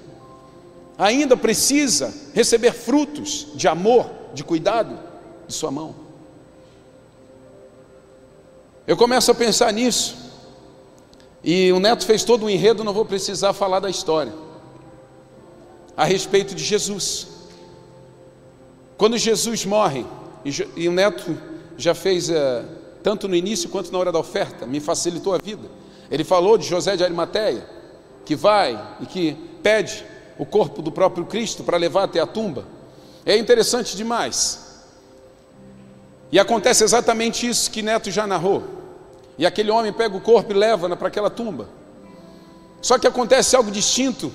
Ainda 0.97 1.37
precisa 1.37 2.15
receber 2.33 2.73
frutos 2.73 3.49
de 3.57 3.67
amor, 3.67 4.09
de 4.33 4.45
cuidado 4.45 4.97
de 5.49 5.53
sua 5.53 5.73
mão. 5.73 6.04
Eu 8.87 8.97
começo 8.97 9.31
a 9.31 9.35
pensar 9.35 9.73
nisso. 9.73 10.17
E 11.43 11.73
o 11.73 11.81
neto 11.81 12.05
fez 12.05 12.25
todo 12.25 12.47
um 12.47 12.51
enredo, 12.51 12.85
não 12.85 12.93
vou 12.93 13.05
precisar 13.05 13.53
falar 13.53 13.81
da 13.81 13.89
história. 13.89 14.33
A 15.97 16.05
respeito 16.05 16.55
de 16.55 16.63
Jesus. 16.63 17.29
Quando 18.97 19.17
Jesus 19.19 19.65
morre, 19.65 20.05
e, 20.77 20.89
o 20.89 20.93
neto 20.93 21.37
já 21.77 21.95
fez, 21.95 22.29
uh, 22.29 22.65
tanto 23.03 23.27
no 23.27 23.35
início 23.35 23.69
quanto 23.69 23.91
na 23.91 23.99
hora 23.99 24.13
da 24.13 24.19
oferta, 24.19 24.67
me 24.67 24.81
facilitou 24.81 25.35
a 25.35 25.39
vida. 25.39 25.69
Ele 26.11 26.25
falou 26.25 26.59
de 26.59 26.67
José 26.67 26.97
de 26.97 27.03
Arimateia, 27.03 27.67
que 28.25 28.37
vai 28.37 28.81
e 29.01 29.07
que 29.07 29.37
pede 29.63 30.05
o 30.39 30.45
corpo 30.45 30.83
do 30.83 30.93
próprio 30.93 31.25
Cristo 31.25 31.63
para 31.63 31.77
levar 31.77 32.05
até 32.05 32.21
a 32.21 32.27
tumba. 32.27 32.67
É 33.25 33.37
interessante 33.37 33.97
demais. 33.97 34.64
E 36.35 36.39
acontece 36.41 36.83
exatamente 36.83 37.49
isso 37.49 37.71
que 37.71 37.81
Neto 37.81 38.11
já 38.11 38.27
narrou. 38.27 38.65
E 39.39 39.47
aquele 39.47 39.71
homem 39.71 39.93
pega 39.93 40.17
o 40.17 40.21
corpo 40.21 40.51
e 40.51 40.57
leva 40.57 40.97
para 40.97 41.07
aquela 41.07 41.31
tumba. 41.31 41.69
Só 42.83 42.99
que 42.99 43.07
acontece 43.07 43.55
algo 43.55 43.71
distinto 43.71 44.33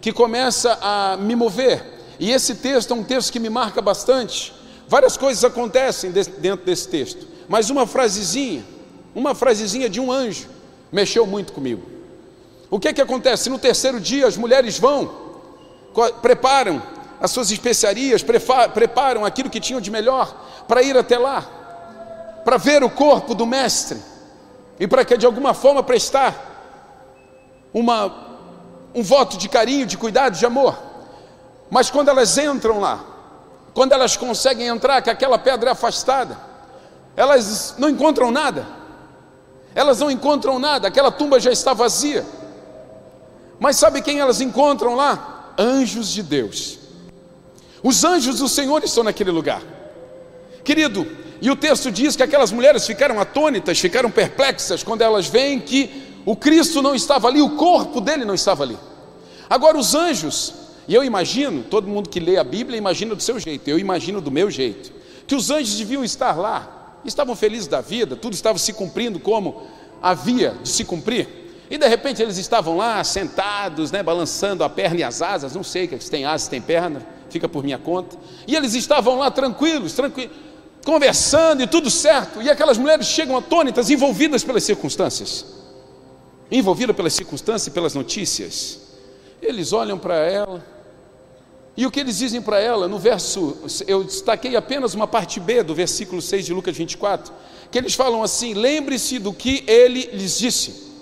que 0.00 0.14
começa 0.14 0.78
a 0.80 1.18
me 1.18 1.36
mover. 1.36 1.84
E 2.18 2.30
esse 2.30 2.54
texto 2.54 2.92
é 2.92 2.96
um 2.96 3.04
texto 3.04 3.30
que 3.30 3.38
me 3.38 3.50
marca 3.50 3.82
bastante. 3.82 4.50
Várias 4.88 5.18
coisas 5.18 5.44
acontecem 5.44 6.10
dentro 6.10 6.64
desse 6.64 6.88
texto, 6.88 7.26
mas 7.46 7.68
uma 7.68 7.86
frasezinha, 7.86 8.64
uma 9.14 9.34
frasezinha 9.34 9.90
de 9.90 10.00
um 10.00 10.10
anjo 10.10 10.48
mexeu 10.90 11.26
muito 11.26 11.52
comigo. 11.52 11.82
O 12.70 12.80
que 12.80 12.88
é 12.88 12.94
que 12.94 13.02
acontece? 13.02 13.50
No 13.50 13.58
terceiro 13.58 14.00
dia 14.00 14.26
as 14.26 14.38
mulheres 14.38 14.78
vão, 14.78 15.10
preparam 16.22 16.82
as 17.22 17.30
suas 17.30 17.52
especiarias, 17.52 18.20
preparam 18.74 19.24
aquilo 19.24 19.48
que 19.48 19.60
tinham 19.60 19.80
de 19.80 19.92
melhor 19.92 20.34
para 20.66 20.82
ir 20.82 20.98
até 20.98 21.16
lá, 21.16 21.46
para 22.44 22.56
ver 22.56 22.82
o 22.82 22.90
corpo 22.90 23.32
do 23.32 23.46
mestre 23.46 23.96
e 24.80 24.88
para 24.88 25.04
que 25.04 25.16
de 25.16 25.24
alguma 25.24 25.54
forma 25.54 25.84
prestar 25.84 26.34
uma, 27.72 28.12
um 28.92 29.04
voto 29.04 29.38
de 29.38 29.48
carinho, 29.48 29.86
de 29.86 29.96
cuidado, 29.96 30.36
de 30.36 30.44
amor. 30.44 30.76
Mas 31.70 31.88
quando 31.90 32.08
elas 32.08 32.36
entram 32.36 32.80
lá, 32.80 33.04
quando 33.72 33.92
elas 33.92 34.16
conseguem 34.16 34.66
entrar 34.66 35.00
com 35.00 35.10
aquela 35.10 35.38
pedra 35.38 35.70
é 35.70 35.72
afastada, 35.74 36.36
elas 37.16 37.76
não 37.78 37.88
encontram 37.88 38.32
nada. 38.32 38.66
Elas 39.76 40.00
não 40.00 40.10
encontram 40.10 40.58
nada, 40.58 40.88
aquela 40.88 41.12
tumba 41.12 41.38
já 41.38 41.52
está 41.52 41.72
vazia. 41.72 42.26
Mas 43.60 43.76
sabe 43.76 44.02
quem 44.02 44.18
elas 44.18 44.40
encontram 44.40 44.96
lá? 44.96 45.54
Anjos 45.56 46.08
de 46.08 46.24
Deus. 46.24 46.81
Os 47.82 48.04
anjos 48.04 48.38
do 48.38 48.48
Senhor 48.48 48.84
estão 48.84 49.02
naquele 49.02 49.30
lugar. 49.30 49.62
Querido, 50.62 51.06
e 51.40 51.50
o 51.50 51.56
texto 51.56 51.90
diz 51.90 52.14
que 52.14 52.22
aquelas 52.22 52.52
mulheres 52.52 52.86
ficaram 52.86 53.18
atônitas, 53.18 53.78
ficaram 53.80 54.10
perplexas 54.10 54.84
quando 54.84 55.02
elas 55.02 55.26
veem 55.26 55.58
que 55.58 55.90
o 56.24 56.36
Cristo 56.36 56.80
não 56.80 56.94
estava 56.94 57.26
ali, 57.26 57.42
o 57.42 57.56
corpo 57.56 58.00
dele 58.00 58.24
não 58.24 58.34
estava 58.34 58.62
ali. 58.62 58.78
Agora, 59.50 59.76
os 59.76 59.94
anjos, 59.94 60.54
e 60.86 60.94
eu 60.94 61.02
imagino, 61.02 61.64
todo 61.64 61.88
mundo 61.88 62.08
que 62.08 62.20
lê 62.20 62.38
a 62.38 62.44
Bíblia 62.44 62.78
imagina 62.78 63.14
do 63.14 63.22
seu 63.22 63.40
jeito, 63.40 63.68
eu 63.68 63.78
imagino 63.78 64.20
do 64.20 64.30
meu 64.30 64.48
jeito, 64.48 64.92
que 65.26 65.34
os 65.34 65.50
anjos 65.50 65.76
deviam 65.76 66.04
estar 66.04 66.38
lá, 66.38 67.00
estavam 67.04 67.34
felizes 67.34 67.66
da 67.66 67.80
vida, 67.80 68.14
tudo 68.14 68.34
estava 68.34 68.56
se 68.58 68.72
cumprindo 68.72 69.18
como 69.18 69.66
havia 70.00 70.54
de 70.62 70.68
se 70.68 70.84
cumprir. 70.84 71.28
E 71.68 71.76
de 71.76 71.88
repente 71.88 72.22
eles 72.22 72.36
estavam 72.36 72.76
lá 72.76 73.02
sentados, 73.02 73.90
né, 73.90 74.02
balançando 74.02 74.62
a 74.62 74.68
perna 74.68 75.00
e 75.00 75.02
as 75.02 75.22
asas, 75.22 75.54
não 75.54 75.64
sei 75.64 75.88
se 75.98 76.10
tem 76.10 76.24
asas, 76.24 76.42
se 76.42 76.50
tem 76.50 76.60
perna, 76.60 77.04
fica 77.32 77.48
por 77.48 77.64
minha 77.64 77.78
conta. 77.78 78.16
E 78.46 78.54
eles 78.54 78.74
estavam 78.74 79.18
lá 79.18 79.30
tranquilos, 79.30 79.94
tranquilos 79.94 80.30
conversando 80.84 81.62
e 81.62 81.66
tudo 81.66 81.90
certo, 81.90 82.42
e 82.42 82.50
aquelas 82.50 82.76
mulheres 82.76 83.06
chegam 83.06 83.36
atônitas, 83.36 83.88
envolvidas 83.90 84.42
pelas 84.42 84.64
circunstâncias, 84.64 85.46
envolvidas 86.50 86.94
pelas 86.94 87.12
circunstâncias 87.12 87.68
e 87.68 87.70
pelas 87.70 87.94
notícias. 87.94 88.80
Eles 89.40 89.72
olham 89.72 89.98
para 89.98 90.16
ela, 90.16 90.64
e 91.76 91.86
o 91.86 91.90
que 91.90 92.00
eles 92.00 92.18
dizem 92.18 92.42
para 92.42 92.60
ela, 92.60 92.86
no 92.86 92.98
verso, 92.98 93.56
eu 93.86 94.04
destaquei 94.04 94.56
apenas 94.56 94.94
uma 94.94 95.06
parte 95.06 95.40
B 95.40 95.62
do 95.62 95.74
versículo 95.74 96.20
6 96.20 96.46
de 96.46 96.52
Lucas 96.52 96.76
24, 96.76 97.32
que 97.70 97.78
eles 97.78 97.94
falam 97.94 98.22
assim: 98.22 98.52
lembre-se 98.52 99.18
do 99.18 99.32
que 99.32 99.64
ele 99.66 100.10
lhes 100.12 100.38
disse, 100.38 100.92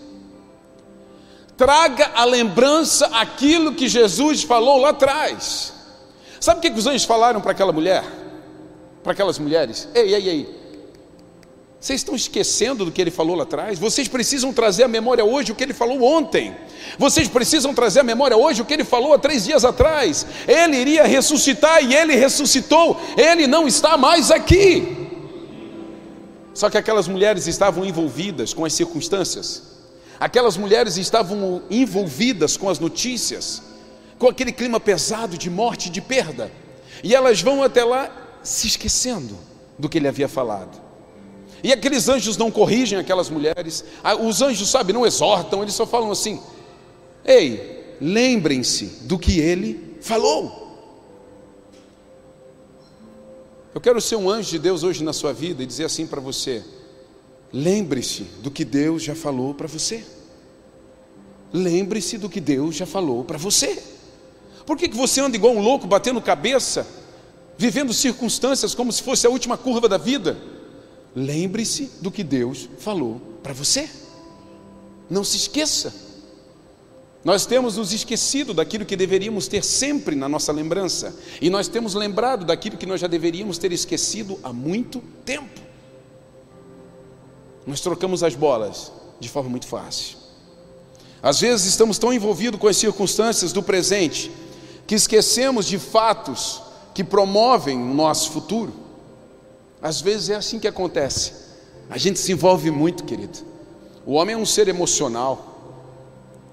traga 1.56 2.12
a 2.14 2.24
lembrança 2.24 3.06
aquilo 3.06 3.74
que 3.74 3.88
Jesus 3.88 4.42
falou 4.42 4.78
lá 4.78 4.90
atrás. 4.90 5.79
Sabe 6.40 6.58
o 6.58 6.62
que 6.62 6.78
os 6.78 6.86
anjos 6.86 7.04
falaram 7.04 7.40
para 7.40 7.52
aquela 7.52 7.72
mulher? 7.72 8.02
para 9.02 9.12
aquelas 9.12 9.38
mulheres: 9.38 9.88
Ei, 9.94 10.14
ei, 10.14 10.28
ei, 10.28 10.60
vocês 11.80 12.00
estão 12.00 12.14
esquecendo 12.14 12.84
do 12.84 12.92
que 12.92 13.00
ele 13.00 13.10
falou 13.10 13.34
lá 13.34 13.44
atrás? 13.44 13.78
Vocês 13.78 14.06
precisam 14.06 14.52
trazer 14.52 14.84
à 14.84 14.88
memória 14.88 15.24
hoje 15.24 15.52
o 15.52 15.54
que 15.54 15.64
ele 15.64 15.72
falou 15.72 16.02
ontem. 16.02 16.54
Vocês 16.98 17.26
precisam 17.28 17.74
trazer 17.74 18.00
à 18.00 18.02
memória 18.02 18.36
hoje 18.36 18.60
o 18.60 18.64
que 18.64 18.74
ele 18.74 18.84
falou 18.84 19.14
há 19.14 19.18
três 19.18 19.44
dias 19.44 19.64
atrás. 19.64 20.26
Ele 20.46 20.76
iria 20.76 21.04
ressuscitar 21.04 21.82
e 21.82 21.94
ele 21.94 22.14
ressuscitou. 22.14 23.00
Ele 23.16 23.46
não 23.46 23.66
está 23.66 23.96
mais 23.96 24.30
aqui. 24.30 25.08
Só 26.52 26.68
que 26.68 26.76
aquelas 26.76 27.08
mulheres 27.08 27.46
estavam 27.46 27.84
envolvidas 27.84 28.52
com 28.52 28.66
as 28.66 28.74
circunstâncias. 28.74 29.62
Aquelas 30.18 30.58
mulheres 30.58 30.98
estavam 30.98 31.62
envolvidas 31.70 32.58
com 32.58 32.68
as 32.68 32.78
notícias, 32.78 33.62
com 34.20 34.28
aquele 34.28 34.52
clima 34.52 34.78
pesado 34.78 35.38
de 35.38 35.48
morte 35.48 35.88
de 35.88 36.02
perda. 36.02 36.52
E 37.02 37.14
elas 37.14 37.40
vão 37.40 37.62
até 37.62 37.82
lá 37.82 38.38
se 38.42 38.66
esquecendo 38.66 39.34
do 39.78 39.88
que 39.88 39.96
ele 39.96 40.06
havia 40.06 40.28
falado. 40.28 40.78
E 41.64 41.72
aqueles 41.72 42.06
anjos 42.06 42.36
não 42.36 42.50
corrigem 42.50 42.98
aquelas 42.98 43.30
mulheres, 43.30 43.82
ah, 44.04 44.14
os 44.14 44.42
anjos, 44.42 44.68
sabe, 44.68 44.92
não 44.92 45.06
exortam, 45.06 45.62
eles 45.62 45.72
só 45.72 45.86
falam 45.86 46.10
assim: 46.10 46.38
ei, 47.24 47.96
lembrem-se 47.98 48.84
do 49.02 49.18
que 49.18 49.40
ele 49.40 49.96
falou. 50.02 50.68
Eu 53.74 53.80
quero 53.80 54.00
ser 54.02 54.16
um 54.16 54.28
anjo 54.28 54.50
de 54.50 54.58
Deus 54.58 54.82
hoje 54.82 55.02
na 55.02 55.14
sua 55.14 55.32
vida 55.32 55.62
e 55.62 55.66
dizer 55.66 55.86
assim 55.86 56.06
para 56.06 56.20
você: 56.20 56.62
lembre-se 57.50 58.24
do 58.42 58.50
que 58.50 58.66
Deus 58.66 59.02
já 59.02 59.14
falou 59.14 59.54
para 59.54 59.66
você. 59.66 60.04
Lembre-se 61.50 62.18
do 62.18 62.28
que 62.28 62.38
Deus 62.40 62.76
já 62.76 62.84
falou 62.84 63.24
para 63.24 63.38
você. 63.38 63.82
Por 64.70 64.76
que, 64.76 64.88
que 64.88 64.96
você 64.96 65.20
anda 65.20 65.36
igual 65.36 65.52
um 65.52 65.60
louco, 65.60 65.84
batendo 65.84 66.22
cabeça, 66.22 66.86
vivendo 67.58 67.92
circunstâncias 67.92 68.72
como 68.72 68.92
se 68.92 69.02
fosse 69.02 69.26
a 69.26 69.28
última 69.28 69.58
curva 69.58 69.88
da 69.88 69.98
vida, 69.98 70.40
lembre-se 71.12 71.90
do 72.00 72.08
que 72.08 72.22
Deus 72.22 72.68
falou 72.78 73.20
para 73.42 73.52
você. 73.52 73.90
Não 75.10 75.24
se 75.24 75.36
esqueça. 75.38 75.92
Nós 77.24 77.46
temos 77.46 77.78
nos 77.78 77.92
esquecido 77.92 78.54
daquilo 78.54 78.86
que 78.86 78.94
deveríamos 78.94 79.48
ter 79.48 79.64
sempre 79.64 80.14
na 80.14 80.28
nossa 80.28 80.52
lembrança, 80.52 81.18
e 81.42 81.50
nós 81.50 81.66
temos 81.66 81.94
lembrado 81.94 82.44
daquilo 82.44 82.76
que 82.76 82.86
nós 82.86 83.00
já 83.00 83.08
deveríamos 83.08 83.58
ter 83.58 83.72
esquecido 83.72 84.38
há 84.40 84.52
muito 84.52 85.02
tempo. 85.24 85.60
Nós 87.66 87.80
trocamos 87.80 88.22
as 88.22 88.36
bolas 88.36 88.92
de 89.18 89.28
forma 89.28 89.50
muito 89.50 89.66
fácil. 89.66 90.16
Às 91.20 91.40
vezes 91.40 91.66
estamos 91.66 91.98
tão 91.98 92.12
envolvidos 92.12 92.60
com 92.60 92.68
as 92.68 92.76
circunstâncias 92.76 93.52
do 93.52 93.64
presente 93.64 94.30
que 94.90 94.96
esquecemos 94.96 95.66
de 95.66 95.78
fatos 95.78 96.62
que 96.92 97.04
promovem 97.04 97.80
o 97.80 97.94
nosso 97.94 98.32
futuro. 98.32 98.72
Às 99.80 100.00
vezes 100.00 100.30
é 100.30 100.34
assim 100.34 100.58
que 100.58 100.66
acontece. 100.66 101.32
A 101.88 101.96
gente 101.96 102.18
se 102.18 102.32
envolve 102.32 102.72
muito, 102.72 103.04
querido. 103.04 103.38
O 104.04 104.14
homem 104.14 104.34
é 104.34 104.36
um 104.36 104.44
ser 104.44 104.66
emocional, 104.66 105.86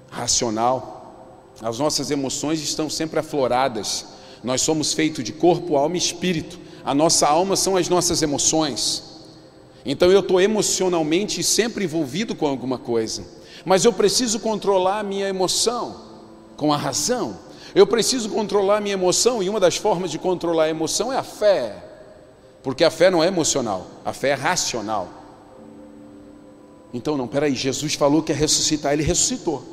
racional. 0.08 1.50
As 1.60 1.80
nossas 1.80 2.12
emoções 2.12 2.60
estão 2.60 2.88
sempre 2.88 3.18
afloradas. 3.18 4.06
Nós 4.44 4.62
somos 4.62 4.92
feitos 4.92 5.24
de 5.24 5.32
corpo, 5.32 5.76
alma 5.76 5.96
e 5.96 5.98
espírito. 5.98 6.60
A 6.84 6.94
nossa 6.94 7.26
alma 7.26 7.56
são 7.56 7.76
as 7.76 7.88
nossas 7.88 8.22
emoções. 8.22 9.02
Então 9.84 10.12
eu 10.12 10.20
estou 10.20 10.40
emocionalmente 10.40 11.42
sempre 11.42 11.86
envolvido 11.86 12.36
com 12.36 12.46
alguma 12.46 12.78
coisa. 12.78 13.24
Mas 13.64 13.84
eu 13.84 13.92
preciso 13.92 14.38
controlar 14.38 15.00
a 15.00 15.02
minha 15.02 15.26
emoção 15.26 16.02
com 16.56 16.72
a 16.72 16.76
razão. 16.76 17.47
Eu 17.78 17.86
preciso 17.86 18.28
controlar 18.30 18.78
a 18.78 18.80
minha 18.80 18.94
emoção 18.94 19.40
e 19.40 19.48
uma 19.48 19.60
das 19.60 19.76
formas 19.76 20.10
de 20.10 20.18
controlar 20.18 20.64
a 20.64 20.68
emoção 20.68 21.12
é 21.12 21.16
a 21.16 21.22
fé. 21.22 21.76
Porque 22.60 22.82
a 22.82 22.90
fé 22.90 23.08
não 23.08 23.22
é 23.22 23.28
emocional, 23.28 23.86
a 24.04 24.12
fé 24.12 24.30
é 24.30 24.34
racional. 24.34 25.08
Então, 26.92 27.16
não, 27.16 27.28
peraí, 27.28 27.54
Jesus 27.54 27.94
falou 27.94 28.20
que 28.20 28.32
ia 28.32 28.36
ressuscitar, 28.36 28.94
ele 28.94 29.04
ressuscitou. 29.04 29.64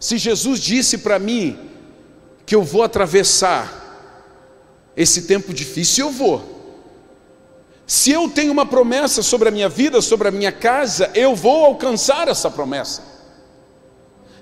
Se 0.00 0.18
Jesus 0.18 0.58
disse 0.58 0.98
para 0.98 1.20
mim 1.20 1.56
que 2.44 2.56
eu 2.56 2.64
vou 2.64 2.82
atravessar 2.82 3.70
esse 4.96 5.22
tempo 5.22 5.54
difícil, 5.54 6.06
eu 6.06 6.12
vou. 6.12 6.42
Se 7.86 8.10
eu 8.10 8.28
tenho 8.30 8.50
uma 8.50 8.66
promessa 8.66 9.22
sobre 9.22 9.48
a 9.48 9.52
minha 9.52 9.68
vida, 9.68 10.02
sobre 10.02 10.26
a 10.26 10.32
minha 10.32 10.50
casa, 10.50 11.08
eu 11.14 11.36
vou 11.36 11.66
alcançar 11.66 12.26
essa 12.26 12.50
promessa. 12.50 13.11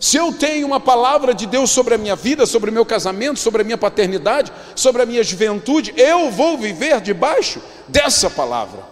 Se 0.01 0.17
eu 0.17 0.33
tenho 0.33 0.67
uma 0.67 0.81
palavra 0.81 1.35
de 1.35 1.47
Deus 1.47 1.71
sobre 1.71 1.95
a 1.95 1.99
minha 1.99 2.17
vida, 2.17 2.47
sobre 2.47 2.71
o 2.71 2.73
meu 2.73 2.87
casamento, 2.87 3.39
sobre 3.39 3.61
a 3.61 3.65
minha 3.65 3.77
paternidade, 3.77 4.51
sobre 4.75 5.03
a 5.03 5.07
minha 5.07 5.23
juventude, 5.23 5.93
eu 5.95 6.31
vou 6.31 6.57
viver 6.57 7.03
debaixo 7.03 7.61
dessa 7.87 8.31
palavra. 8.31 8.83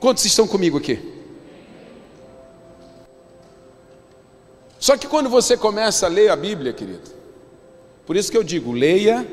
Quantos 0.00 0.24
estão 0.24 0.48
comigo 0.48 0.78
aqui? 0.78 1.12
Só 4.78 4.96
que 4.96 5.06
quando 5.06 5.28
você 5.28 5.58
começa 5.58 6.06
a 6.06 6.08
ler 6.08 6.30
a 6.30 6.36
Bíblia, 6.36 6.72
querido, 6.72 7.10
por 8.06 8.16
isso 8.16 8.30
que 8.30 8.38
eu 8.38 8.42
digo, 8.42 8.72
leia 8.72 9.28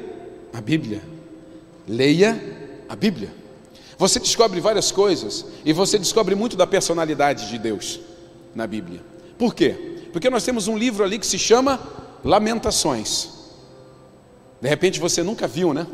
a 0.52 0.60
Bíblia. 0.60 1.02
Leia 1.88 2.38
a 2.90 2.98
Bíblia. 2.98 3.34
Você 3.98 4.20
descobre 4.20 4.60
várias 4.60 4.92
coisas 4.92 5.46
e 5.64 5.72
você 5.72 5.98
descobre 5.98 6.36
muito 6.36 6.58
da 6.58 6.68
personalidade 6.68 7.48
de 7.50 7.58
Deus 7.58 8.02
na 8.54 8.68
Bíblia. 8.68 9.00
Por 9.38 9.56
quê? 9.56 9.93
Porque 10.14 10.30
nós 10.30 10.46
temos 10.46 10.68
um 10.68 10.78
livro 10.78 11.04
ali 11.04 11.18
que 11.18 11.26
se 11.26 11.40
chama 11.40 11.80
Lamentações. 12.24 13.30
De 14.62 14.70
repente 14.70 15.00
você 15.00 15.24
nunca 15.24 15.48
viu, 15.48 15.74
né? 15.74 15.88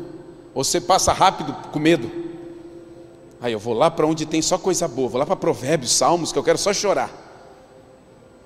Você 0.54 0.80
passa 0.80 1.12
rápido 1.12 1.52
com 1.72 1.78
medo. 1.78 2.08
Aí 3.40 3.52
eu 3.52 3.58
vou 3.58 3.72
lá 3.72 3.90
para 3.90 4.06
onde 4.06 4.26
tem 4.26 4.42
só 4.42 4.58
coisa 4.58 4.86
boa, 4.86 5.08
vou 5.08 5.18
lá 5.18 5.24
para 5.24 5.34
Provérbios, 5.34 5.92
Salmos, 5.92 6.30
que 6.30 6.38
eu 6.38 6.44
quero 6.44 6.58
só 6.58 6.72
chorar. 6.72 7.10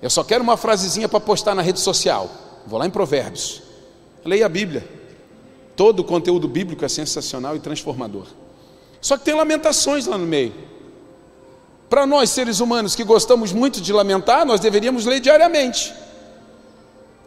Eu 0.01 0.09
só 0.09 0.23
quero 0.23 0.41
uma 0.41 0.55
frasezinha 0.55 1.09
para 1.09 1.19
postar 1.19 1.53
na 1.53 1.61
rede 1.61 1.81
social. 1.81 2.29
Vou 2.65 2.79
lá 2.79 2.87
em 2.87 2.89
Provérbios. 2.89 3.61
Leia 4.23 4.45
a 4.45 4.49
Bíblia. 4.49 4.87
Todo 5.75 5.99
o 5.99 6.03
conteúdo 6.05 6.47
bíblico 6.47 6.85
é 6.85 6.87
sensacional 6.87 7.55
e 7.55 7.59
transformador. 7.59 8.27
Só 9.01 9.17
que 9.17 9.25
tem 9.25 9.35
lamentações 9.35 10.05
lá 10.07 10.17
no 10.17 10.25
meio. 10.25 10.53
Para 11.95 12.05
nós, 12.05 12.29
seres 12.29 12.59
humanos 12.59 12.93
que 12.93 13.05
gostamos 13.05 13.53
muito 13.53 13.79
de 13.79 13.93
lamentar, 13.93 14.45
nós 14.45 14.59
deveríamos 14.59 15.05
ler 15.05 15.21
diariamente. 15.21 15.93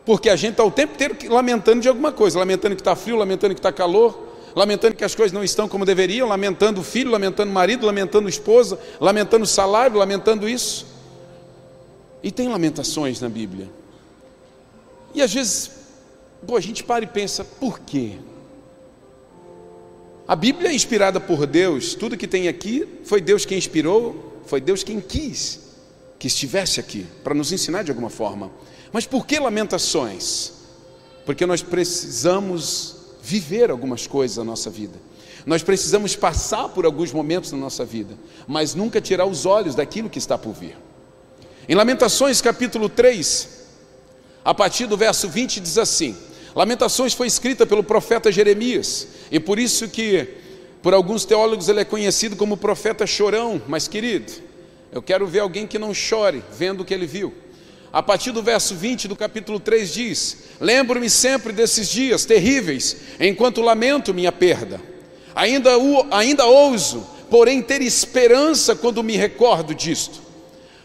Porque 0.05 0.29
a 0.29 0.37
gente 0.37 0.51
está 0.51 0.63
o 0.63 0.71
tempo 0.71 0.93
inteiro 0.93 1.17
lamentando 1.33 1.81
de 1.81 1.89
alguma 1.89 2.13
coisa, 2.13 2.39
lamentando 2.39 2.77
que 2.77 2.83
está 2.83 2.95
frio, 2.95 3.17
lamentando 3.17 3.55
que 3.55 3.61
está 3.61 3.73
calor, 3.73 4.29
lamentando 4.55 4.95
que 4.95 5.03
as 5.03 5.15
coisas 5.15 5.33
não 5.33 5.43
estão 5.43 5.71
como 5.71 5.87
deveriam, 5.87 6.29
lamentando 6.29 6.83
o 6.83 6.85
filho, 6.85 7.11
lamentando 7.11 7.51
o 7.51 7.55
marido, 7.55 7.87
lamentando 7.87 8.27
a 8.27 8.29
esposa, 8.29 8.79
lamentando 9.01 9.45
o 9.45 9.47
salário, 9.47 9.97
lamentando 9.97 10.47
isso. 10.47 10.85
E 12.23 12.31
tem 12.31 12.51
lamentações 12.51 13.23
na 13.23 13.29
Bíblia. 13.31 13.71
E 15.15 15.23
às 15.23 15.33
vezes, 15.33 15.71
pô, 16.47 16.59
a 16.59 16.61
gente 16.61 16.85
para 16.85 17.05
e 17.05 17.09
pensa, 17.09 17.43
por 17.43 17.81
quê? 17.81 18.17
A 20.27 20.37
Bíblia 20.37 20.69
é 20.69 20.75
inspirada 20.75 21.19
por 21.19 21.47
Deus, 21.47 21.95
tudo 21.95 22.19
que 22.19 22.27
tem 22.27 22.49
aqui 22.49 22.87
foi 23.03 23.23
Deus 23.23 23.47
quem 23.47 23.57
inspirou, 23.57 24.28
foi 24.49 24.61
Deus 24.61 24.83
quem 24.83 25.01
quis 25.01 25.61
que 26.19 26.27
estivesse 26.27 26.81
aqui, 26.81 27.07
para 27.23 27.35
nos 27.35 27.53
ensinar 27.53 27.85
de 27.85 27.91
alguma 27.91 28.11
forma. 28.11 28.51
Mas 28.93 29.07
por 29.07 29.27
que 29.27 29.39
lamentações? 29.39 30.53
Porque 31.25 31.47
nós 31.47 31.63
precisamos 31.63 32.97
viver 33.23 33.71
algumas 33.71 34.07
coisas 34.07 34.39
na 34.39 34.45
nossa 34.45 34.71
vida. 34.71 34.99
Nós 35.47 35.63
precisamos 35.63 36.17
passar 36.17 36.69
por 36.71 36.85
alguns 36.85 37.13
momentos 37.13 37.53
na 37.53 37.59
nossa 37.59 37.85
vida, 37.85 38.15
mas 38.47 38.75
nunca 38.75 39.01
tirar 39.01 39.27
os 39.27 39.47
olhos 39.47 39.75
daquilo 39.75 40.11
que 40.11 40.19
está 40.19 40.37
por 40.37 40.53
vir. 40.53 40.77
Em 41.69 41.75
Lamentações, 41.75 42.41
capítulo 42.41 42.89
3, 42.89 43.49
a 44.45 44.55
partir 44.55 44.87
do 44.87 44.97
verso 44.97 45.29
20, 45.29 45.61
diz 45.61 45.79
assim: 45.79 46.17
Lamentações 46.55 47.15
foi 47.15 47.27
escrita 47.27 47.67
pelo 47.67 47.85
profeta 47.85 48.33
Jeremias, 48.33 49.07
e 49.31 49.39
por 49.39 49.59
isso 49.59 49.89
que 49.89 50.48
por 50.83 50.95
alguns 50.95 51.25
teólogos 51.25 51.69
ele 51.69 51.81
é 51.81 51.85
conhecido 51.85 52.37
como 52.37 52.57
profeta 52.57 53.07
chorão, 53.07 53.61
mas 53.67 53.89
querido, 53.89 54.33
eu 54.93 55.03
quero 55.03 55.27
ver 55.27 55.41
alguém 55.41 55.67
que 55.67 55.79
não 55.79 55.93
chore 55.93 56.43
vendo 56.57 56.81
o 56.81 56.85
que 56.85 56.95
ele 56.95 57.07
viu. 57.07 57.35
A 57.93 58.03
partir 58.03 58.33
do 58.33 58.43
verso 58.43 58.75
20 58.75 59.09
do 59.09 59.17
capítulo 59.17 59.59
3 59.59 59.93
diz: 59.93 60.37
Lembro-me 60.61 61.09
sempre 61.09 61.53
desses 61.53 61.89
dias 61.89 62.25
terríveis, 62.25 62.97
enquanto 63.19 63.61
lamento 63.61 64.13
minha 64.13 64.31
perda. 64.31 64.81
Ainda, 65.35 65.71
ainda 66.11 66.47
ouso, 66.47 67.07
porém, 67.31 67.63
ter 67.63 67.81
esperança 67.81 68.77
quando 68.77 69.03
me 69.03 69.17
recordo 69.17 69.75
disto. 69.75 70.21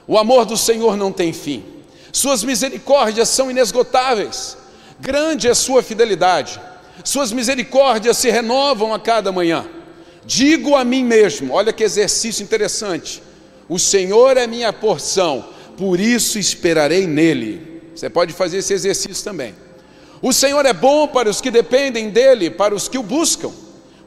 O 0.08 0.18
amor 0.18 0.46
do 0.46 0.58
Senhor 0.58 0.98
não 0.98 1.12
tem 1.12 1.32
fim, 1.32 1.64
Suas 2.12 2.44
misericórdias 2.44 3.30
são 3.30 3.50
inesgotáveis, 3.50 4.58
grande 5.00 5.48
é 5.48 5.54
Sua 5.54 5.82
fidelidade, 5.82 6.60
Suas 7.04 7.32
misericórdias 7.32 8.18
se 8.18 8.30
renovam 8.30 8.94
a 8.94 9.00
cada 9.00 9.32
manhã. 9.32 9.66
Digo 10.26 10.76
a 10.76 10.84
mim 10.84 11.04
mesmo: 11.04 11.54
olha 11.54 11.74
que 11.74 11.84
exercício 11.84 12.44
interessante. 12.44 13.22
O 13.68 13.80
Senhor 13.80 14.38
é 14.38 14.46
minha 14.48 14.72
porção, 14.72 15.46
por 15.78 16.00
isso 16.00 16.38
esperarei 16.40 17.08
nele. 17.08 17.82
Você 17.96 18.10
pode 18.10 18.34
fazer 18.34 18.58
esse 18.58 18.74
exercício 18.74 19.24
também. 19.24 19.56
O 20.22 20.32
Senhor 20.32 20.66
é 20.66 20.74
bom 20.74 21.08
para 21.08 21.30
os 21.30 21.42
que 21.42 21.52
dependem 21.52 22.10
dele, 22.10 22.50
para 22.50 22.74
os 22.74 22.88
que 22.88 22.98
o 22.98 23.04
buscam. 23.04 23.52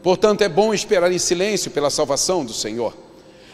Portanto, 0.02 0.42
é 0.42 0.48
bom 0.48 0.72
esperar 0.72 1.10
em 1.12 1.18
silêncio 1.18 1.70
pela 1.70 1.90
salvação 1.90 2.44
do 2.44 2.52
Senhor. 2.52 2.96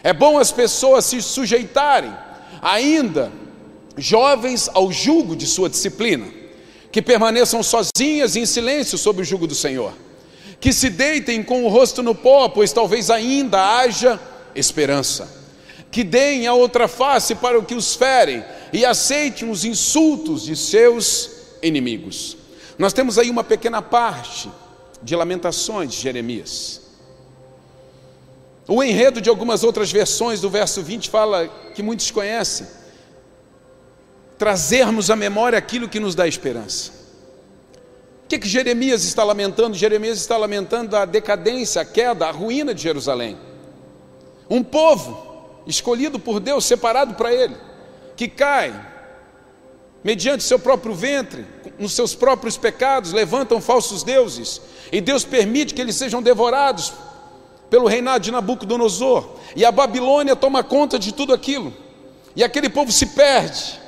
É 0.02 0.12
bom 0.12 0.38
as 0.38 0.52
pessoas 0.52 1.04
se 1.04 1.20
sujeitarem, 1.22 2.12
ainda 2.60 3.32
jovens, 3.96 4.68
ao 4.72 4.90
jugo 4.92 5.36
de 5.36 5.46
sua 5.46 5.68
disciplina, 5.68 6.26
que 6.90 7.00
permaneçam 7.00 7.62
sozinhas 7.62 8.36
em 8.36 8.46
silêncio 8.46 8.98
sob 8.98 9.22
o 9.22 9.24
jugo 9.24 9.46
do 9.46 9.54
Senhor 9.54 9.92
que 10.62 10.72
se 10.72 10.88
deitem 10.88 11.42
com 11.42 11.64
o 11.64 11.68
rosto 11.68 12.04
no 12.04 12.14
pó, 12.14 12.48
pois 12.48 12.72
talvez 12.72 13.10
ainda 13.10 13.78
haja 13.78 14.20
esperança. 14.54 15.28
Que 15.90 16.04
deem 16.04 16.46
a 16.46 16.54
outra 16.54 16.86
face 16.86 17.34
para 17.34 17.58
o 17.58 17.64
que 17.64 17.74
os 17.74 17.96
ferem 17.96 18.44
e 18.72 18.84
aceitem 18.84 19.50
os 19.50 19.64
insultos 19.64 20.44
de 20.44 20.54
seus 20.54 21.30
inimigos. 21.60 22.36
Nós 22.78 22.92
temos 22.92 23.18
aí 23.18 23.28
uma 23.28 23.42
pequena 23.42 23.82
parte 23.82 24.48
de 25.02 25.16
Lamentações 25.16 25.90
de 25.90 26.00
Jeremias. 26.00 26.80
O 28.68 28.84
enredo 28.84 29.20
de 29.20 29.28
algumas 29.28 29.64
outras 29.64 29.90
versões 29.90 30.40
do 30.40 30.48
verso 30.48 30.80
20 30.80 31.10
fala 31.10 31.48
que 31.74 31.82
muitos 31.82 32.08
conhecem. 32.12 32.68
Trazermos 34.38 35.10
à 35.10 35.16
memória 35.16 35.58
aquilo 35.58 35.88
que 35.88 35.98
nos 35.98 36.14
dá 36.14 36.28
esperança 36.28 37.01
que, 38.32 38.38
que 38.38 38.48
Jeremias 38.48 39.04
está 39.04 39.22
lamentando? 39.24 39.76
Jeremias 39.76 40.16
está 40.16 40.38
lamentando 40.38 40.96
a 40.96 41.04
decadência, 41.04 41.82
a 41.82 41.84
queda, 41.84 42.26
a 42.26 42.30
ruína 42.30 42.74
de 42.74 42.82
Jerusalém. 42.82 43.36
Um 44.48 44.62
povo 44.62 45.62
escolhido 45.66 46.18
por 46.18 46.40
Deus, 46.40 46.64
separado 46.64 47.14
para 47.14 47.30
Ele, 47.30 47.54
que 48.16 48.28
cai 48.28 48.88
mediante 50.02 50.42
seu 50.44 50.58
próprio 50.58 50.94
ventre, 50.94 51.44
nos 51.78 51.92
seus 51.92 52.14
próprios 52.14 52.56
pecados, 52.56 53.12
levantam 53.12 53.60
falsos 53.60 54.02
deuses, 54.02 54.62
e 54.90 55.00
Deus 55.00 55.24
permite 55.24 55.74
que 55.74 55.82
eles 55.82 55.96
sejam 55.96 56.22
devorados 56.22 56.92
pelo 57.68 57.86
reinado 57.86 58.24
de 58.24 58.30
Nabucodonosor, 58.30 59.36
e 59.54 59.62
a 59.62 59.70
Babilônia 59.70 60.34
toma 60.34 60.64
conta 60.64 60.98
de 60.98 61.12
tudo 61.12 61.34
aquilo, 61.34 61.72
e 62.34 62.42
aquele 62.42 62.70
povo 62.70 62.90
se 62.90 63.06
perde, 63.06 63.78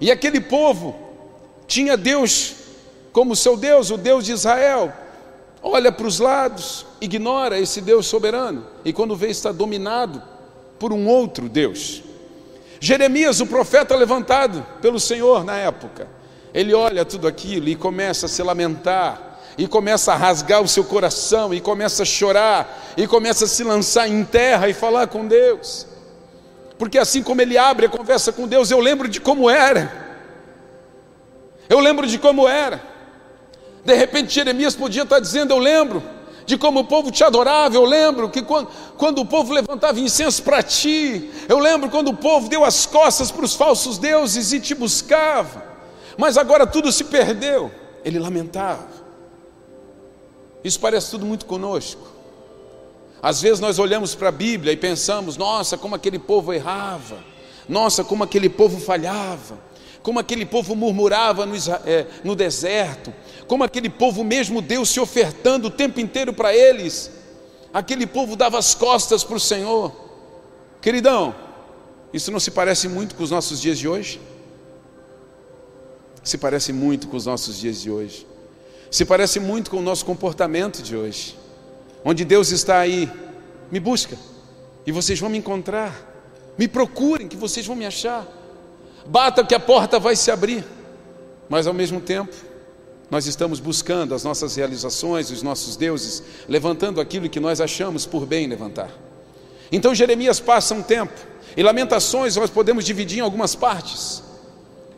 e 0.00 0.10
aquele 0.10 0.40
povo 0.40 0.94
tinha 1.66 1.96
Deus 1.96 2.61
como 3.12 3.36
seu 3.36 3.56
Deus, 3.56 3.90
o 3.90 3.96
Deus 3.96 4.24
de 4.24 4.32
Israel, 4.32 4.92
olha 5.62 5.92
para 5.92 6.06
os 6.06 6.18
lados, 6.18 6.86
ignora 7.00 7.58
esse 7.58 7.80
Deus 7.80 8.06
soberano 8.06 8.66
e 8.84 8.92
quando 8.92 9.14
vê 9.14 9.28
está 9.28 9.52
dominado 9.52 10.22
por 10.78 10.92
um 10.92 11.06
outro 11.06 11.48
Deus. 11.48 12.02
Jeremias, 12.80 13.40
o 13.40 13.46
profeta 13.46 13.94
levantado 13.94 14.66
pelo 14.80 14.98
Senhor 14.98 15.44
na 15.44 15.56
época, 15.56 16.08
ele 16.52 16.74
olha 16.74 17.04
tudo 17.04 17.28
aquilo 17.28 17.68
e 17.68 17.76
começa 17.76 18.26
a 18.26 18.28
se 18.28 18.42
lamentar, 18.42 19.38
e 19.56 19.68
começa 19.68 20.12
a 20.12 20.16
rasgar 20.16 20.62
o 20.62 20.68
seu 20.68 20.82
coração, 20.82 21.52
e 21.54 21.60
começa 21.60 22.02
a 22.02 22.06
chorar, 22.06 22.92
e 22.96 23.06
começa 23.06 23.44
a 23.44 23.48
se 23.48 23.62
lançar 23.62 24.08
em 24.08 24.24
terra 24.24 24.68
e 24.68 24.74
falar 24.74 25.06
com 25.06 25.26
Deus. 25.26 25.86
Porque 26.78 26.98
assim 26.98 27.22
como 27.22 27.40
ele 27.40 27.56
abre 27.56 27.86
a 27.86 27.88
conversa 27.88 28.32
com 28.32 28.48
Deus, 28.48 28.70
eu 28.70 28.80
lembro 28.80 29.06
de 29.08 29.20
como 29.20 29.48
era. 29.48 29.92
Eu 31.68 31.78
lembro 31.78 32.06
de 32.06 32.18
como 32.18 32.48
era. 32.48 32.91
De 33.84 33.94
repente 33.94 34.32
Jeremias 34.32 34.74
podia 34.74 35.02
estar 35.02 35.18
dizendo: 35.18 35.52
Eu 35.52 35.58
lembro 35.58 36.02
de 36.44 36.56
como 36.58 36.80
o 36.80 36.84
povo 36.84 37.10
te 37.10 37.22
adorava, 37.22 37.74
eu 37.74 37.84
lembro 37.84 38.28
que 38.28 38.42
quando, 38.42 38.68
quando 38.96 39.20
o 39.20 39.26
povo 39.26 39.52
levantava 39.52 40.00
incenso 40.00 40.42
para 40.42 40.62
ti, 40.62 41.30
eu 41.48 41.58
lembro 41.58 41.90
quando 41.90 42.08
o 42.08 42.16
povo 42.16 42.48
deu 42.48 42.64
as 42.64 42.86
costas 42.86 43.30
para 43.30 43.44
os 43.44 43.54
falsos 43.54 43.98
deuses 43.98 44.52
e 44.52 44.60
te 44.60 44.74
buscava, 44.74 45.64
mas 46.16 46.36
agora 46.36 46.66
tudo 46.66 46.90
se 46.90 47.04
perdeu. 47.04 47.70
Ele 48.04 48.18
lamentava. 48.18 48.88
Isso 50.64 50.78
parece 50.78 51.10
tudo 51.10 51.24
muito 51.24 51.46
conosco. 51.46 52.12
Às 53.20 53.40
vezes 53.40 53.60
nós 53.60 53.78
olhamos 53.78 54.14
para 54.14 54.28
a 54.28 54.32
Bíblia 54.32 54.72
e 54.72 54.76
pensamos: 54.76 55.36
nossa, 55.36 55.78
como 55.78 55.94
aquele 55.94 56.18
povo 56.18 56.52
errava, 56.52 57.18
nossa, 57.68 58.02
como 58.02 58.24
aquele 58.24 58.48
povo 58.48 58.80
falhava, 58.80 59.58
como 60.02 60.18
aquele 60.18 60.44
povo 60.44 60.74
murmurava 60.74 61.46
no, 61.46 61.54
é, 61.86 62.06
no 62.24 62.34
deserto, 62.34 63.12
como 63.46 63.64
aquele 63.64 63.88
povo 63.88 64.24
mesmo 64.24 64.60
Deus 64.60 64.88
se 64.88 65.00
ofertando 65.00 65.68
o 65.68 65.70
tempo 65.70 66.00
inteiro 66.00 66.32
para 66.32 66.54
eles, 66.54 67.10
aquele 67.72 68.06
povo 68.06 68.36
dava 68.36 68.58
as 68.58 68.74
costas 68.74 69.22
para 69.24 69.36
o 69.36 69.40
Senhor. 69.40 69.92
Queridão, 70.80 71.34
isso 72.12 72.30
não 72.30 72.40
se 72.40 72.50
parece 72.50 72.88
muito 72.88 73.14
com 73.14 73.22
os 73.22 73.30
nossos 73.30 73.60
dias 73.60 73.78
de 73.78 73.88
hoje? 73.88 74.20
se 76.22 76.38
parece 76.38 76.72
muito 76.72 77.08
com 77.08 77.16
os 77.16 77.26
nossos 77.26 77.58
dias 77.58 77.80
de 77.80 77.90
hoje, 77.90 78.26
se 78.90 79.04
parece 79.04 79.40
muito 79.40 79.70
com 79.70 79.78
o 79.78 79.82
nosso 79.82 80.04
comportamento 80.04 80.82
de 80.82 80.96
hoje, 80.96 81.36
onde 82.04 82.24
Deus 82.24 82.50
está 82.50 82.78
aí, 82.78 83.10
me 83.70 83.80
busca. 83.80 84.16
E 84.86 84.92
vocês 84.92 85.18
vão 85.18 85.30
me 85.30 85.38
encontrar, 85.38 85.94
me 86.58 86.68
procurem 86.68 87.28
que 87.28 87.36
vocês 87.36 87.66
vão 87.66 87.74
me 87.74 87.86
achar, 87.86 88.26
bata 89.06 89.44
que 89.44 89.54
a 89.54 89.60
porta 89.60 89.98
vai 89.98 90.16
se 90.16 90.30
abrir, 90.30 90.64
mas 91.48 91.66
ao 91.66 91.74
mesmo 91.74 92.00
tempo, 92.00 92.34
nós 93.10 93.26
estamos 93.26 93.60
buscando 93.60 94.14
as 94.14 94.24
nossas 94.24 94.56
realizações, 94.56 95.30
os 95.30 95.42
nossos 95.42 95.76
deuses, 95.76 96.22
levantando 96.48 97.00
aquilo 97.00 97.28
que 97.28 97.38
nós 97.38 97.60
achamos 97.60 98.06
por 98.06 98.24
bem 98.24 98.46
levantar. 98.46 98.90
Então 99.70 99.94
Jeremias 99.94 100.40
passa 100.40 100.74
um 100.74 100.82
tempo, 100.82 101.12
e 101.56 101.62
Lamentações 101.62 102.36
nós 102.36 102.48
podemos 102.48 102.84
dividir 102.84 103.18
em 103.18 103.22
algumas 103.22 103.54
partes. 103.54 104.22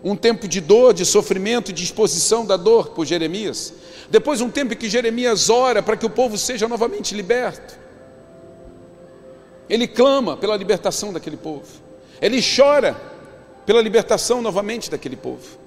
Um 0.02 0.14
tempo 0.14 0.46
de 0.46 0.60
dor, 0.60 0.92
de 0.92 1.04
sofrimento, 1.04 1.72
de 1.72 1.82
exposição 1.82 2.44
da 2.44 2.56
dor 2.56 2.90
por 2.90 3.06
Jeremias. 3.06 3.72
Depois, 4.10 4.40
um 4.42 4.50
tempo 4.50 4.74
em 4.74 4.76
que 4.76 4.88
Jeremias 4.88 5.48
ora 5.48 5.82
para 5.82 5.96
que 5.96 6.04
o 6.04 6.10
povo 6.10 6.36
seja 6.36 6.68
novamente 6.68 7.14
liberto. 7.14 7.78
Ele 9.68 9.88
clama 9.88 10.36
pela 10.36 10.56
libertação 10.56 11.12
daquele 11.12 11.38
povo. 11.38 11.66
Ele 12.20 12.40
chora 12.42 13.00
pela 13.66 13.80
libertação 13.80 14.42
novamente 14.42 14.90
daquele 14.90 15.16
povo. 15.16 15.58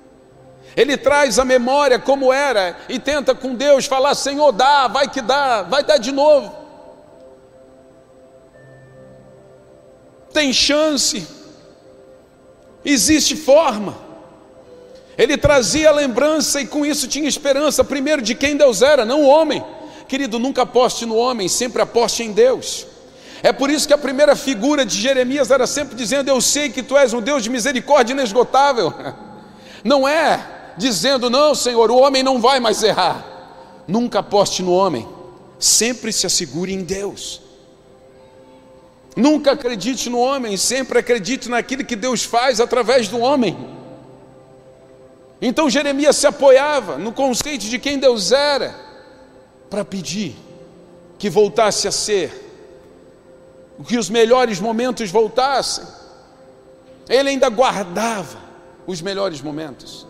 Ele 0.75 0.95
traz 0.95 1.39
a 1.39 1.45
memória 1.45 1.97
como 1.97 2.31
era 2.31 2.77
e 2.87 2.99
tenta 2.99 3.33
com 3.33 3.55
Deus 3.55 3.85
falar: 3.85 4.13
Senhor, 4.13 4.51
dá, 4.51 4.87
vai 4.87 5.09
que 5.09 5.21
dá, 5.21 5.63
vai 5.63 5.83
dar 5.83 5.97
de 5.97 6.11
novo. 6.11 6.55
Tem 10.31 10.53
chance, 10.53 11.27
existe 12.85 13.35
forma. 13.35 14.05
Ele 15.17 15.35
trazia 15.35 15.89
a 15.89 15.93
lembrança 15.93 16.61
e 16.61 16.67
com 16.67 16.85
isso 16.85 17.07
tinha 17.07 17.27
esperança, 17.27 17.83
primeiro 17.83 18.21
de 18.21 18.35
quem 18.35 18.55
Deus 18.55 18.83
era, 18.83 19.03
não 19.03 19.23
o 19.23 19.27
homem. 19.27 19.65
Querido, 20.07 20.37
nunca 20.37 20.61
aposte 20.61 21.07
no 21.07 21.15
homem, 21.15 21.47
sempre 21.47 21.81
aposte 21.81 22.21
em 22.21 22.31
Deus. 22.31 22.85
É 23.43 23.51
por 23.51 23.69
isso 23.69 23.87
que 23.87 23.93
a 23.93 23.97
primeira 23.97 24.35
figura 24.35 24.85
de 24.85 24.99
Jeremias 24.99 25.51
era 25.51 25.67
sempre 25.67 25.95
dizendo: 25.95 26.29
Eu 26.29 26.41
sei 26.41 26.69
que 26.69 26.83
tu 26.83 26.97
és 26.97 27.13
um 27.13 27.21
Deus 27.21 27.43
de 27.43 27.49
misericórdia 27.49 28.13
inesgotável. 28.13 28.93
Não 29.83 30.07
é 30.07 30.73
dizendo: 30.77 31.29
Não, 31.29 31.53
Senhor, 31.53 31.91
o 31.91 31.97
homem 31.97 32.23
não 32.23 32.39
vai 32.39 32.59
mais 32.59 32.83
errar. 32.83 33.25
Nunca 33.87 34.19
aposte 34.19 34.61
no 34.61 34.73
homem, 34.73 35.07
sempre 35.57 36.11
se 36.11 36.25
assegure 36.25 36.73
em 36.73 36.83
Deus. 36.83 37.41
Nunca 39.15 39.53
acredite 39.53 40.09
no 40.09 40.19
homem, 40.19 40.57
sempre 40.57 40.99
acredite 40.99 41.49
naquilo 41.49 41.83
que 41.83 41.95
Deus 41.95 42.23
faz 42.23 42.59
através 42.59 43.07
do 43.07 43.19
homem. 43.19 43.57
Então 45.41 45.69
Jeremias 45.69 46.15
se 46.17 46.27
apoiava 46.27 46.97
no 46.97 47.11
conceito 47.11 47.65
de 47.65 47.79
quem 47.79 47.97
Deus 47.97 48.31
era, 48.31 48.75
para 49.69 49.85
pedir 49.85 50.35
que 51.17 51.29
voltasse 51.29 51.87
a 51.87 51.91
ser, 51.91 52.46
que 53.83 53.97
os 53.97 54.09
melhores 54.09 54.59
momentos 54.59 55.11
voltassem. 55.11 55.85
Ele 57.07 57.29
ainda 57.29 57.49
guardava 57.49 58.37
os 58.85 59.01
melhores 59.01 59.41
momentos. 59.41 60.05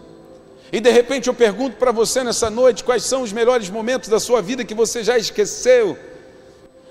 E 0.72 0.80
de 0.80 0.92
repente 0.92 1.28
eu 1.28 1.34
pergunto 1.34 1.78
para 1.78 1.92
você 1.92 2.24
nessa 2.24 2.50
noite 2.50 2.84
quais 2.84 3.04
são 3.04 3.22
os 3.22 3.32
melhores 3.32 3.70
momentos 3.70 4.10
da 4.10 4.20
sua 4.20 4.42
vida 4.42 4.66
que 4.66 4.74
você 4.74 5.04
já 5.04 5.18
esqueceu. 5.18 5.98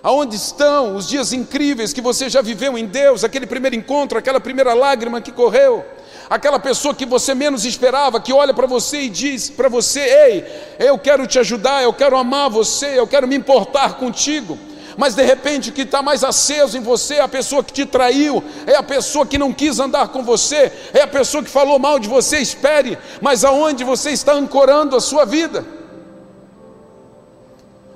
Aonde 0.03 0.37
estão 0.37 0.95
os 0.95 1.09
dias 1.09 1.33
incríveis 1.33 1.93
que 1.93 2.01
você 2.01 2.29
já 2.29 2.41
viveu 2.41 2.79
em 2.79 2.87
Deus, 2.87 3.25
aquele 3.25 3.47
primeiro 3.47 3.75
encontro, 3.75 4.19
aquela 4.19 4.39
primeira 4.39 4.73
lágrima 4.73 5.21
que 5.21 5.33
correu, 5.33 5.85
aquela 6.31 6.59
pessoa 6.59 6.95
que 6.95 7.05
você 7.05 7.35
menos 7.35 7.65
esperava, 7.65 8.21
que 8.21 8.33
olha 8.33 8.55
para 8.55 8.67
você 8.67 9.01
e 9.03 9.09
diz 9.09 9.51
para 9.51 9.69
você: 9.69 10.01
Ei, 10.01 10.45
eu 10.79 10.97
quero 10.97 11.27
te 11.27 11.39
ajudar, 11.39 11.83
eu 11.83 11.93
quero 11.93 12.17
amar 12.17 12.49
você, 12.49 12.99
eu 12.99 13.07
quero 13.07 13.27
me 13.27 13.35
importar 13.35 13.95
contigo 13.95 14.57
mas 14.97 15.15
de 15.15 15.23
repente 15.23 15.71
o 15.71 15.73
que 15.73 15.83
está 15.83 16.01
mais 16.03 16.25
aceso 16.25 16.77
em 16.77 16.81
você 16.81 17.17
é 17.17 17.21
a 17.21 17.29
pessoa 17.29 17.63
que 17.63 17.73
te 17.73 17.85
traiu, 17.85 18.43
é 18.67 18.75
a 18.75 18.83
pessoa 18.83 19.27
que 19.27 19.37
não 19.37 19.53
quis 19.53 19.79
andar 19.79 20.09
com 20.09 20.23
você, 20.23 20.73
é 20.93 21.03
a 21.03 21.07
pessoa 21.07 21.43
que 21.43 21.51
falou 21.51 21.79
mal 21.79 21.99
de 21.99 22.09
você. 22.09 22.39
Espere, 22.39 22.99
mas 23.21 23.45
aonde 23.45 23.85
você 23.85 24.11
está 24.11 24.33
ancorando 24.33 24.97
a 24.97 25.01
sua 25.01 25.25
vida? 25.25 25.65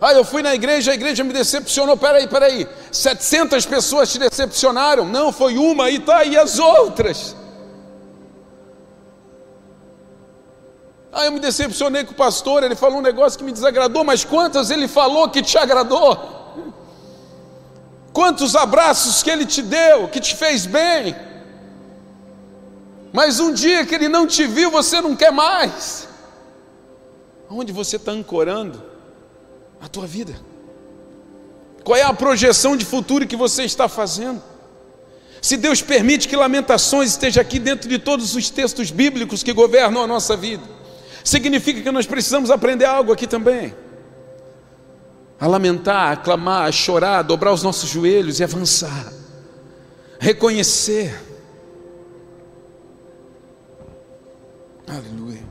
Ah, 0.00 0.14
eu 0.14 0.24
fui 0.24 0.42
na 0.42 0.54
igreja, 0.54 0.92
a 0.92 0.94
igreja 0.94 1.22
me 1.22 1.32
decepcionou. 1.32 1.96
Peraí, 1.96 2.26
peraí, 2.26 2.66
700 2.90 3.66
pessoas 3.66 4.10
te 4.10 4.18
decepcionaram? 4.18 5.04
Não, 5.04 5.30
foi 5.30 5.58
uma 5.58 5.90
e 5.90 5.98
tá, 5.98 6.24
e 6.24 6.38
as 6.38 6.58
outras? 6.58 7.36
Ah, 11.12 11.26
eu 11.26 11.32
me 11.32 11.40
decepcionei 11.40 12.04
com 12.04 12.12
o 12.12 12.14
pastor, 12.14 12.62
ele 12.62 12.76
falou 12.76 12.98
um 12.98 13.02
negócio 13.02 13.38
que 13.38 13.44
me 13.44 13.52
desagradou, 13.52 14.04
mas 14.04 14.24
quantas 14.24 14.70
ele 14.70 14.86
falou 14.86 15.28
que 15.28 15.42
te 15.42 15.58
agradou? 15.58 16.39
Quantos 18.12 18.56
abraços 18.56 19.22
que 19.22 19.30
Ele 19.30 19.46
te 19.46 19.62
deu, 19.62 20.08
que 20.08 20.20
te 20.20 20.34
fez 20.34 20.66
bem. 20.66 21.14
Mas 23.12 23.40
um 23.40 23.52
dia 23.52 23.86
que 23.86 23.94
Ele 23.94 24.08
não 24.08 24.26
te 24.26 24.46
viu, 24.46 24.70
você 24.70 25.00
não 25.00 25.14
quer 25.14 25.32
mais. 25.32 26.08
Onde 27.48 27.72
você 27.72 27.96
está 27.96 28.12
ancorando 28.12 28.82
a 29.80 29.88
tua 29.88 30.06
vida? 30.06 30.34
Qual 31.84 31.96
é 31.96 32.02
a 32.02 32.12
projeção 32.12 32.76
de 32.76 32.84
futuro 32.84 33.26
que 33.26 33.36
você 33.36 33.64
está 33.64 33.88
fazendo? 33.88 34.42
Se 35.40 35.56
Deus 35.56 35.80
permite 35.80 36.28
que 36.28 36.36
Lamentações 36.36 37.10
esteja 37.10 37.40
aqui 37.40 37.58
dentro 37.58 37.88
de 37.88 37.98
todos 37.98 38.34
os 38.34 38.50
textos 38.50 38.90
bíblicos 38.90 39.42
que 39.42 39.52
governam 39.52 40.02
a 40.02 40.06
nossa 40.06 40.36
vida, 40.36 40.62
significa 41.24 41.80
que 41.80 41.90
nós 41.90 42.06
precisamos 42.06 42.50
aprender 42.50 42.84
algo 42.84 43.12
aqui 43.12 43.26
também 43.26 43.74
a 45.40 45.46
lamentar, 45.46 46.12
a 46.12 46.16
clamar, 46.16 46.68
a 46.68 46.72
chorar, 46.72 47.20
a 47.20 47.22
dobrar 47.22 47.52
os 47.52 47.62
nossos 47.62 47.88
joelhos 47.88 48.38
e 48.38 48.44
avançar, 48.44 49.10
reconhecer. 50.18 51.18
Aleluia. 54.86 55.42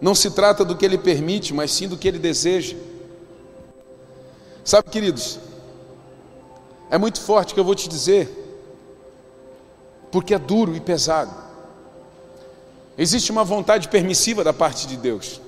Não 0.00 0.14
se 0.14 0.30
trata 0.30 0.64
do 0.64 0.76
que 0.76 0.84
Ele 0.84 0.98
permite, 0.98 1.54
mas 1.54 1.72
sim 1.72 1.88
do 1.88 1.96
que 1.96 2.06
Ele 2.06 2.18
deseja. 2.18 2.76
Sabe, 4.64 4.90
queridos, 4.90 5.40
é 6.90 6.98
muito 6.98 7.20
forte 7.20 7.52
o 7.52 7.54
que 7.54 7.60
eu 7.60 7.64
vou 7.64 7.74
te 7.74 7.88
dizer, 7.88 8.28
porque 10.10 10.34
é 10.34 10.38
duro 10.38 10.76
e 10.76 10.80
pesado. 10.80 11.32
Existe 12.98 13.32
uma 13.32 13.44
vontade 13.44 13.88
permissiva 13.88 14.44
da 14.44 14.52
parte 14.52 14.86
de 14.86 14.96
Deus. 14.96 15.40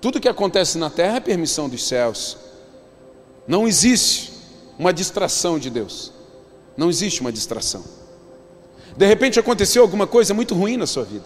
Tudo 0.00 0.20
que 0.20 0.28
acontece 0.28 0.78
na 0.78 0.90
terra 0.90 1.16
é 1.16 1.20
permissão 1.20 1.68
dos 1.68 1.86
céus. 1.86 2.36
Não 3.46 3.66
existe 3.66 4.32
uma 4.78 4.92
distração 4.92 5.58
de 5.58 5.70
Deus. 5.70 6.12
Não 6.76 6.88
existe 6.88 7.20
uma 7.20 7.32
distração. 7.32 7.84
De 8.96 9.06
repente 9.06 9.40
aconteceu 9.40 9.82
alguma 9.82 10.06
coisa 10.06 10.32
muito 10.32 10.54
ruim 10.54 10.76
na 10.76 10.86
sua 10.86 11.04
vida. 11.04 11.24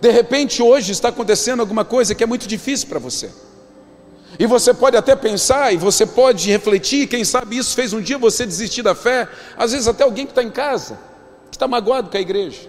De 0.00 0.10
repente 0.10 0.62
hoje 0.62 0.92
está 0.92 1.08
acontecendo 1.08 1.60
alguma 1.60 1.84
coisa 1.84 2.14
que 2.14 2.22
é 2.22 2.26
muito 2.26 2.46
difícil 2.46 2.88
para 2.88 2.98
você. 2.98 3.30
E 4.38 4.44
você 4.46 4.74
pode 4.74 4.98
até 4.98 5.16
pensar, 5.16 5.72
e 5.72 5.78
você 5.78 6.04
pode 6.04 6.50
refletir, 6.50 7.06
quem 7.06 7.24
sabe 7.24 7.56
isso 7.56 7.74
fez 7.74 7.94
um 7.94 8.02
dia 8.02 8.18
você 8.18 8.44
desistir 8.44 8.82
da 8.82 8.94
fé, 8.94 9.26
às 9.56 9.72
vezes 9.72 9.88
até 9.88 10.04
alguém 10.04 10.26
que 10.26 10.32
está 10.32 10.42
em 10.42 10.50
casa, 10.50 10.98
que 11.50 11.56
está 11.56 11.66
magoado 11.66 12.10
com 12.10 12.18
a 12.18 12.20
igreja. 12.20 12.68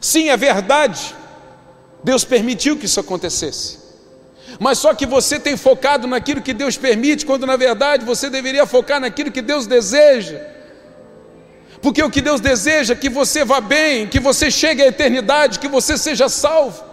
Sim, 0.00 0.30
é 0.30 0.36
verdade, 0.36 1.14
Deus 2.02 2.24
permitiu 2.24 2.76
que 2.76 2.86
isso 2.86 2.98
acontecesse 2.98 3.81
mas 4.58 4.78
só 4.78 4.94
que 4.94 5.06
você 5.06 5.38
tem 5.38 5.56
focado 5.56 6.06
naquilo 6.06 6.42
que 6.42 6.52
Deus 6.52 6.76
permite, 6.76 7.26
quando 7.26 7.46
na 7.46 7.56
verdade 7.56 8.04
você 8.04 8.28
deveria 8.28 8.66
focar 8.66 9.00
naquilo 9.00 9.30
que 9.30 9.42
Deus 9.42 9.66
deseja. 9.66 10.40
Porque 11.80 12.02
o 12.02 12.10
que 12.10 12.20
Deus 12.20 12.40
deseja 12.40 12.94
é 12.94 12.96
que 12.96 13.08
você 13.08 13.44
vá 13.44 13.60
bem, 13.60 14.06
que 14.06 14.20
você 14.20 14.50
chegue 14.50 14.82
à 14.82 14.86
eternidade, 14.86 15.58
que 15.58 15.68
você 15.68 15.98
seja 15.98 16.28
salvo. 16.28 16.84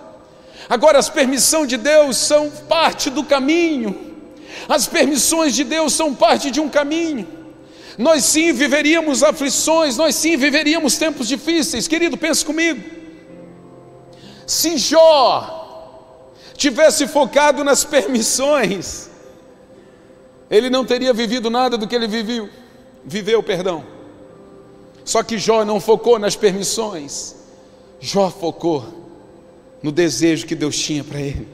Agora, 0.68 0.98
as 1.00 1.10
permissões 1.10 1.68
de 1.68 1.78
Deus 1.78 2.18
são 2.18 2.50
parte 2.50 3.10
do 3.10 3.24
caminho, 3.24 4.18
as 4.68 4.88
permissões 4.88 5.54
de 5.56 5.64
Deus 5.64 5.94
são 5.94 6.14
parte 6.14 6.50
de 6.50 6.60
um 6.60 6.70
caminho. 6.70 7.28
Nós 7.98 8.24
sim 8.24 8.54
viveríamos 8.54 9.24
aflições, 9.24 9.98
nós 9.98 10.16
sim 10.16 10.38
viveríamos 10.38 10.98
tempos 10.98 11.28
difíceis. 11.28 11.88
Querido, 11.88 12.16
pense 12.18 12.46
comigo. 12.46 12.82
Se 14.48 14.78
Jó 14.78 15.59
tivesse 16.60 17.08
focado 17.08 17.64
nas 17.64 17.86
permissões, 17.86 19.10
ele 20.52 20.70
não 20.70 20.84
teria 20.84 21.14
vivido 21.14 21.50
nada 21.50 21.78
do 21.78 21.88
que 21.88 21.96
ele 21.96 22.08
viveu, 22.08 22.50
viveu, 23.06 23.42
perdão. 23.42 23.86
Só 25.06 25.24
que 25.24 25.38
Jó 25.38 25.64
não 25.64 25.80
focou 25.80 26.20
nas 26.20 26.36
permissões, 26.36 27.34
Jó 28.02 28.30
focou 28.30 28.86
no 29.82 29.90
desejo 29.90 30.46
que 30.46 30.54
Deus 30.54 30.78
tinha 30.78 31.02
para 31.02 31.22
ele. 31.22 31.48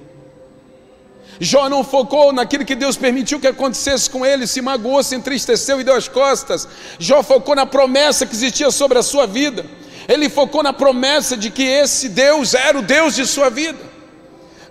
Jó 1.40 1.70
não 1.70 1.84
focou 1.84 2.34
naquilo 2.34 2.66
que 2.66 2.74
Deus 2.76 2.98
permitiu 2.98 3.40
que 3.40 3.48
acontecesse 3.48 4.10
com 4.10 4.26
ele, 4.26 4.48
se 4.48 4.62
magoou, 4.62 5.04
se 5.04 5.16
entristeceu 5.16 5.80
e 5.80 5.84
deu 5.84 5.96
as 5.96 6.08
costas. 6.08 6.68
Jó 6.98 7.22
focou 7.22 7.56
na 7.56 7.66
promessa 7.66 8.26
que 8.26 8.34
existia 8.34 8.72
sobre 8.72 8.98
a 8.98 9.04
sua 9.04 9.28
vida. 9.28 9.66
Ele 10.08 10.30
focou 10.30 10.64
na 10.64 10.74
promessa 10.74 11.36
de 11.38 11.52
que 11.52 11.64
esse 11.64 12.10
Deus 12.10 12.54
era 12.54 12.80
o 12.80 12.82
Deus 12.82 13.16
de 13.16 13.28
sua 13.28 13.50
vida. 13.50 13.95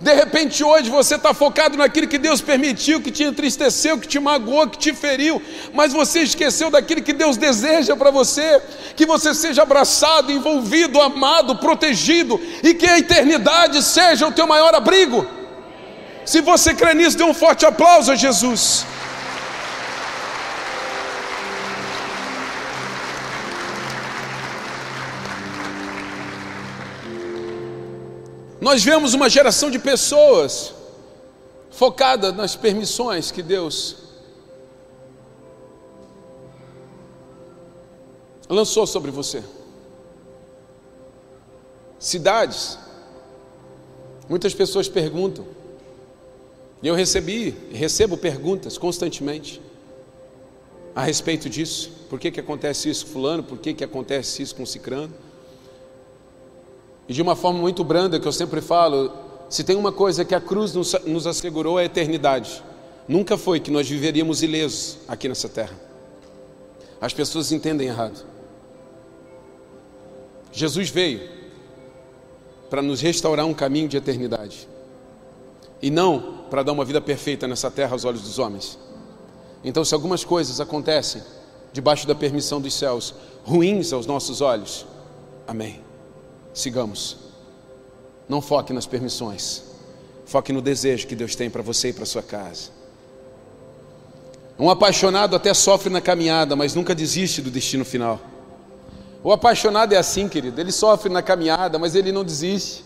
De 0.05 0.12
repente 0.12 0.62
hoje 0.62 0.90
você 0.90 1.14
está 1.14 1.33
focado 1.33 1.79
naquilo 1.79 2.07
que 2.07 2.19
Deus 2.19 2.43
permitiu, 2.43 3.01
que 3.01 3.11
te 3.11 3.23
entristeceu, 3.23 3.99
que 3.99 4.07
te 4.07 4.21
magoou, 4.21 4.69
que 4.69 4.77
te 4.77 4.93
feriu, 4.93 5.40
mas 5.73 5.95
você 5.95 6.21
esqueceu 6.21 6.71
daquilo 6.71 7.01
que 7.01 7.14
Deus 7.14 7.38
deseja 7.38 7.97
para 7.97 8.11
você, 8.11 8.61
que 8.95 9.07
você 9.07 9.33
seja 9.33 9.62
abraçado, 9.62 10.31
envolvido, 10.31 11.01
amado, 11.01 11.57
protegido 11.57 12.38
e 12.62 12.75
que 12.75 12.87
a 12.87 12.99
eternidade 12.99 13.83
seja 13.83 14.27
o 14.27 14.33
teu 14.33 14.47
maior 14.47 14.75
abrigo. 14.75 15.27
Se 16.27 16.43
você 16.43 16.75
crê 16.75 16.93
nisso, 16.93 17.17
dê 17.17 17.25
um 17.25 17.33
forte 17.33 17.64
aplauso 17.64 18.12
a 18.12 18.14
Jesus. 18.14 18.85
Nós 28.61 28.83
vemos 28.85 29.14
uma 29.14 29.29
geração 29.29 29.71
de 29.71 29.79
pessoas 29.79 30.75
focada 31.71 32.33
nas 32.33 32.55
permissões 32.55 33.31
que 33.31 33.43
Deus 33.43 33.97
lançou 38.49 38.87
sobre 38.87 39.11
você. 39.11 39.43
Cidades. 41.99 42.79
Muitas 44.29 44.55
pessoas 44.55 44.88
perguntam. 44.88 45.45
E 46.83 46.87
eu 46.87 46.95
recebi, 46.95 47.55
recebo 47.73 48.17
perguntas 48.17 48.79
constantemente 48.79 49.61
a 50.95 51.03
respeito 51.03 51.49
disso. 51.49 51.90
Por 52.09 52.21
que, 52.21 52.31
que 52.31 52.40
acontece 52.40 52.88
isso 52.88 53.07
com 53.07 53.12
fulano? 53.12 53.43
Por 53.43 53.59
que, 53.59 53.75
que 53.75 53.83
acontece 53.83 54.43
isso 54.43 54.55
com 54.55 54.64
cicrano? 54.64 55.12
E 57.09 57.12
de 57.12 57.23
uma 57.23 57.37
forma 57.37 57.61
muito 57.61 57.85
branda, 57.85 58.19
que 58.19 58.27
eu 58.27 58.33
sempre 58.33 58.61
falo, 58.61 59.12
se 59.49 59.62
tem 59.62 59.77
uma 59.77 59.93
coisa 59.93 60.25
que 60.25 60.35
a 60.35 60.40
cruz 60.40 60.73
nos, 60.73 60.95
nos 61.05 61.27
assegurou 61.27 61.79
é 61.79 61.83
a 61.83 61.87
eternidade. 61.87 62.62
Nunca 63.07 63.37
foi 63.37 63.61
que 63.61 63.71
nós 63.71 63.88
viveríamos 63.88 64.43
ilesos 64.43 64.99
aqui 65.07 65.29
nessa 65.29 65.49
terra. 65.49 65.79
As 67.01 67.12
pessoas 67.12 67.53
entendem 67.53 67.88
errado. 67.88 68.25
Jesus 70.51 70.88
veio 70.88 71.21
para 72.71 72.81
nos 72.81 73.01
restaurar 73.01 73.45
um 73.45 73.53
caminho 73.53 73.88
de 73.88 73.97
eternidade. 73.97 74.67
E 75.83 75.90
não 75.90 76.45
para 76.49 76.62
dar 76.62 76.73
uma 76.73 76.85
vida 76.85 77.01
perfeita 77.01 77.47
nessa 77.47 77.71
terra 77.71 77.93
aos 77.93 78.05
olhos 78.05 78.23
dos 78.23 78.38
homens. 78.38 78.79
Então, 79.62 79.85
se 79.85 79.93
algumas 79.93 80.25
coisas 80.25 80.61
acontecem 80.61 81.23
debaixo 81.73 82.07
da 82.07 82.14
permissão 82.14 82.61
dos 82.61 82.73
céus, 82.73 83.14
ruins 83.45 83.93
aos 83.93 84.07
nossos 84.07 84.40
olhos, 84.40 84.87
amém 85.47 85.84
sigamos. 86.55 87.17
Não 88.29 88.40
foque 88.40 88.73
nas 88.73 88.87
permissões. 88.87 89.62
Foque 90.25 90.53
no 90.53 90.62
desejo 90.62 91.07
que 91.07 91.14
Deus 91.14 91.35
tem 91.35 91.51
para 91.51 91.61
você 91.61 91.88
e 91.88 91.93
para 91.93 92.07
sua 92.07 92.23
casa. 92.23 92.71
Um 94.59 94.71
apaixonado 94.71 95.35
até 95.35 95.53
sofre 95.53 95.90
na 95.90 96.01
caminhada, 96.01 96.55
mas 96.55 96.75
nunca 96.75 96.95
desiste 96.95 97.43
do 97.43 97.51
destino 97.51 97.85
final. 97.85 98.21
O 99.23 99.33
apaixonado 99.33 99.93
é 99.93 99.97
assim, 99.97 100.29
querido. 100.29 100.61
Ele 100.61 100.71
sofre 100.71 101.12
na 101.12 101.23
caminhada, 101.23 101.79
mas 101.79 101.95
ele 101.95 102.12
não 102.12 102.23
desiste. 102.23 102.85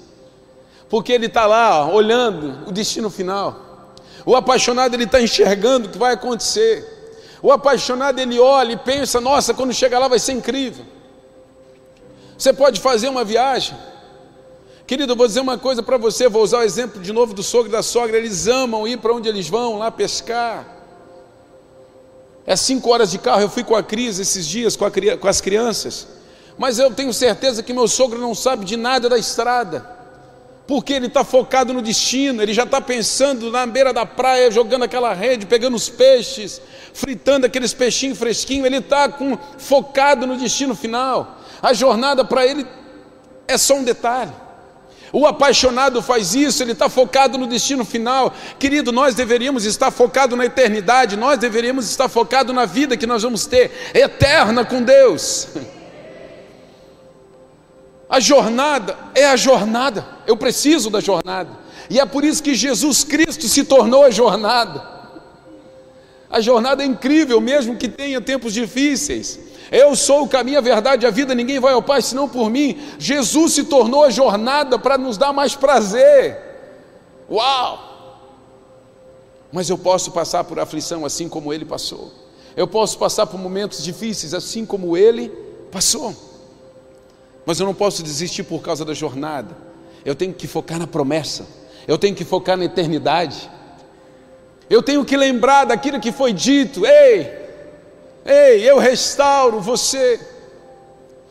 Porque 0.89 1.13
ele 1.13 1.27
está 1.27 1.47
lá, 1.47 1.87
ó, 1.87 1.93
olhando 1.93 2.67
o 2.67 2.73
destino 2.73 3.11
final. 3.11 3.95
O 4.25 4.35
apaixonado, 4.35 4.95
ele 4.95 5.05
está 5.05 5.21
enxergando 5.21 5.89
o 5.89 5.91
que 5.91 5.99
vai 5.99 6.15
acontecer. 6.15 6.97
O 7.43 7.53
apaixonado, 7.53 8.19
ele 8.19 8.39
olha 8.39 8.73
e 8.73 8.77
pensa: 8.77 9.21
nossa, 9.21 9.53
quando 9.53 9.73
chegar 9.75 9.99
lá 9.99 10.09
vai 10.09 10.19
ser 10.19 10.33
incrível. 10.33 10.85
Você 12.39 12.53
pode 12.53 12.81
fazer 12.81 13.09
uma 13.09 13.25
viagem. 13.25 13.77
Querido, 14.87 15.13
eu 15.13 15.17
vou 15.17 15.27
dizer 15.27 15.41
uma 15.41 15.59
coisa 15.59 15.83
para 15.83 15.99
você, 15.99 16.29
vou 16.29 16.43
usar 16.43 16.61
o 16.61 16.63
exemplo 16.63 17.03
de 17.03 17.13
novo 17.13 17.35
do 17.35 17.43
sogro 17.43 17.69
e 17.69 17.73
da 17.73 17.83
sogra, 17.83 18.17
eles 18.17 18.47
amam 18.47 18.87
ir 18.87 18.99
para 18.99 19.13
onde 19.13 19.29
eles 19.29 19.49
vão, 19.49 19.77
lá 19.77 19.91
pescar. 19.91 20.65
É 22.47 22.57
cinco 22.57 22.91
horas 22.91 23.11
de 23.11 23.19
carro, 23.19 23.43
eu 23.43 23.51
fui 23.51 23.65
com 23.65 23.75
a 23.75 23.83
Cris 23.83 24.19
esses 24.19 24.47
dias, 24.47 24.77
com, 24.77 24.87
a, 24.87 24.91
com 25.21 25.29
as 25.29 25.41
crianças, 25.41 26.09
mas 26.57 26.79
eu 26.79 26.91
tenho 26.91 27.13
certeza 27.13 27.63
que 27.63 27.75
meu 27.75 27.87
sogro 27.87 28.19
não 28.19 28.35
sabe 28.35 28.65
de 28.65 28.77
nada 28.77 29.09
da 29.11 29.19
estrada, 29.19 29.87
porque 30.67 30.95
ele 30.95 31.09
está 31.09 31.25
focado 31.25 31.75
no 31.75 31.83
destino, 31.83 32.41
ele 32.41 32.55
já 32.55 32.63
está 32.63 32.81
pensando 32.81 33.51
na 33.51 33.67
beira 33.67 33.93
da 33.93 34.07
praia, 34.07 34.51
jogando 34.51 34.85
aquela 34.85 35.13
rede, 35.13 35.45
pegando 35.45 35.75
os 35.75 35.91
peixes, 35.91 36.63
fritando 36.95 37.45
aqueles 37.45 37.75
peixinhos 37.75 38.17
fresquinhos, 38.17 38.65
ele 38.65 38.79
está 38.79 39.13
focado 39.59 40.27
no 40.27 40.37
destino 40.37 40.75
final. 40.75 41.38
A 41.63 41.73
jornada 41.73 42.25
para 42.25 42.47
ele 42.47 42.67
é 43.47 43.57
só 43.57 43.75
um 43.75 43.85
detalhe. 43.85 44.33
O 45.13 45.27
apaixonado 45.27 46.03
faz 46.03 46.35
isso, 46.35 46.63
ele 46.63 46.73
está 46.73 46.89
focado 46.89 47.39
no 47.39 47.47
destino 47.47 47.85
final. 47.85 48.35
Querido, 48.59 48.93
nós 48.93 49.15
deveríamos 49.15 49.65
estar 49.65 49.91
focado 49.91 50.37
na 50.37 50.45
eternidade, 50.45 51.17
nós 51.17 51.39
deveríamos 51.39 51.89
estar 51.89 52.09
focado 52.09 52.53
na 52.53 52.67
vida 52.67 52.97
que 52.97 53.07
nós 53.07 53.23
vamos 53.23 53.47
ter, 53.47 53.91
eterna 53.95 54.65
com 54.65 54.83
Deus. 54.83 55.49
A 58.11 58.21
jornada 58.21 58.97
é 59.15 59.27
a 59.27 59.37
jornada, 59.37 60.03
eu 60.27 60.35
preciso 60.35 60.89
da 60.89 60.99
jornada, 60.99 61.51
e 61.91 62.01
é 62.01 62.07
por 62.07 62.25
isso 62.25 62.43
que 62.43 62.55
Jesus 62.55 63.05
Cristo 63.05 63.47
se 63.47 63.65
tornou 63.65 64.03
a 64.03 64.11
jornada. 64.11 64.98
A 66.31 66.41
jornada 66.41 66.83
é 66.83 66.87
incrível, 66.87 67.41
mesmo 67.41 67.77
que 67.77 67.89
tenha 67.89 68.21
tempos 68.21 68.53
difíceis. 68.53 69.39
Eu 69.71 69.95
sou 69.97 70.25
o 70.25 70.29
caminho, 70.29 70.59
a 70.59 70.63
verdade 70.63 71.05
e 71.05 71.07
a 71.07 71.11
vida, 71.11 71.35
ninguém 71.35 71.61
vai 71.61 71.73
ao 71.73 71.83
Pai 71.83 72.01
senão 72.03 72.29
por 72.29 72.51
mim. 72.51 72.79
Jesus 72.99 73.53
se 73.53 73.65
tornou 73.65 74.05
a 74.05 74.11
jornada 74.11 74.79
para 74.79 74.97
nos 74.97 75.17
dar 75.17 75.33
mais 75.33 75.55
prazer. 75.55 76.39
Uau! 77.31 77.89
Mas 79.53 79.71
eu 79.71 79.79
posso 79.79 80.11
passar 80.11 80.45
por 80.45 80.59
aflição 80.59 81.05
assim 81.05 81.29
como 81.29 81.53
ele 81.53 81.65
passou. 81.65 82.13
Eu 82.57 82.67
posso 82.67 82.99
passar 82.99 83.27
por 83.27 83.39
momentos 83.39 83.83
difíceis 83.83 84.35
assim 84.35 84.67
como 84.67 84.97
ele 84.97 85.29
passou. 85.71 86.15
Mas 87.47 87.61
eu 87.61 87.67
não 87.67 87.75
posso 87.75 88.03
desistir 88.03 88.43
por 88.43 88.61
causa 88.61 88.85
da 88.85 88.93
jornada. 88.93 89.57
Eu 90.05 90.15
tenho 90.15 90.35
que 90.35 90.47
focar 90.47 90.79
na 90.79 90.87
promessa. 90.87 91.47
Eu 91.87 91.97
tenho 91.97 92.15
que 92.15 92.25
focar 92.25 92.57
na 92.57 92.65
eternidade. 92.65 93.51
Eu 94.69 94.83
tenho 94.83 95.05
que 95.05 95.17
lembrar 95.17 95.65
daquilo 95.65 96.01
que 96.01 96.13
foi 96.13 96.33
dito. 96.33 96.85
Ei, 96.85 97.39
Ei, 98.29 98.69
eu 98.69 98.77
restauro 98.77 99.59
você. 99.59 100.21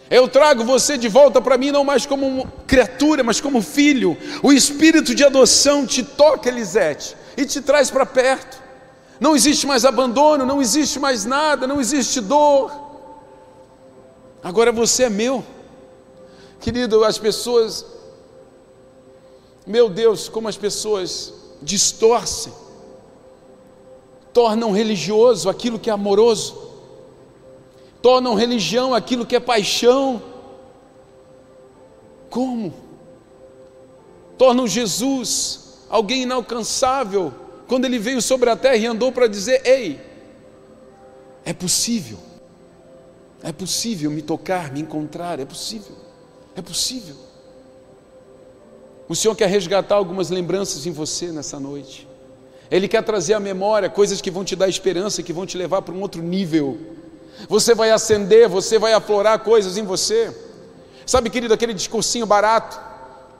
Eu 0.10 0.28
trago 0.28 0.63
você 0.63 0.97
de 0.97 1.08
volta 1.08 1.39
para 1.39 1.56
mim, 1.56 1.69
não 1.69 1.84
mais 1.84 2.08
como 2.08 2.47
criatura, 2.65 3.23
mas 3.23 3.39
como 3.39 3.62
filho. 3.62 4.17
O 4.41 4.52
espírito 4.52 5.13
de 5.13 5.23
adoção 5.23 5.86
te 5.86 6.02
toca, 6.02 6.50
Elisete, 6.50 7.15
e 7.38 7.45
te 7.45 7.62
traz 7.62 7.91
para 7.91 8.04
perto. 8.04 8.60
Não 9.19 9.36
existe 9.36 9.67
mais 9.67 9.86
abandono, 9.86 10.43
não 10.43 10.60
existe 10.60 11.00
mais 11.00 11.23
nada, 11.23 11.67
não 11.67 11.80
existe 11.80 12.19
dor. 12.19 12.71
Agora 14.41 14.71
você 14.71 15.04
é 15.04 15.10
meu. 15.10 15.45
Querido, 16.60 17.04
as 17.04 17.19
pessoas, 17.19 17.86
meu 19.67 19.88
Deus, 19.88 20.28
como 20.28 20.47
as 20.47 20.58
pessoas 20.58 21.32
distorcem, 21.62 22.52
tornam 24.38 24.71
religioso 24.71 25.50
aquilo 25.50 25.80
que 25.80 25.89
é 25.89 25.93
amoroso 25.93 26.67
tornam 28.04 28.36
religião 28.36 28.93
aquilo 28.93 29.26
que 29.26 29.36
é 29.36 29.39
paixão. 29.39 30.21
Como? 32.30 32.71
Tornam 34.38 34.67
Jesus 34.67 35.80
alguém 35.89 36.21
inalcançável 36.21 37.34
quando 37.67 37.86
ele 37.86 37.97
veio 37.97 38.21
sobre 38.21 38.50
a 38.52 38.56
terra 38.56 38.78
e 38.78 38.86
andou 38.86 39.12
para 39.12 39.28
dizer: 39.28 39.65
Ei, 39.65 40.00
é 41.43 41.52
possível, 41.52 42.19
é 43.41 43.52
possível 43.52 44.12
me 44.12 44.21
tocar, 44.21 44.71
me 44.71 44.82
encontrar, 44.82 45.39
é 45.39 45.45
possível, 45.45 45.95
é 46.56 46.62
possível. 46.62 47.15
O 49.10 49.15
Senhor 49.15 49.34
quer 49.36 49.50
resgatar 49.50 49.95
algumas 49.95 50.30
lembranças 50.30 50.86
em 50.86 50.91
você 50.91 51.32
nessa 51.32 51.60
noite. 51.60 52.08
Ele 52.69 52.88
quer 52.88 53.03
trazer 53.03 53.34
à 53.34 53.39
memória 53.39 53.89
coisas 53.89 54.21
que 54.21 54.32
vão 54.32 54.43
te 54.43 54.56
dar 54.56 54.67
esperança, 54.67 55.23
que 55.23 55.34
vão 55.34 55.45
te 55.45 55.58
levar 55.58 55.82
para 55.82 55.93
um 55.93 56.01
outro 56.01 56.21
nível 56.21 56.77
você 57.47 57.75
vai 57.75 57.91
acender, 57.91 58.47
você 58.47 58.80
vai 58.80 58.93
aflorar 58.93 59.39
coisas 59.39 59.77
em 59.77 59.84
você. 59.84 60.34
Sabe, 61.06 61.30
querido, 61.30 61.53
aquele 61.53 61.73
discursinho 61.73 62.25
barato. 62.25 62.80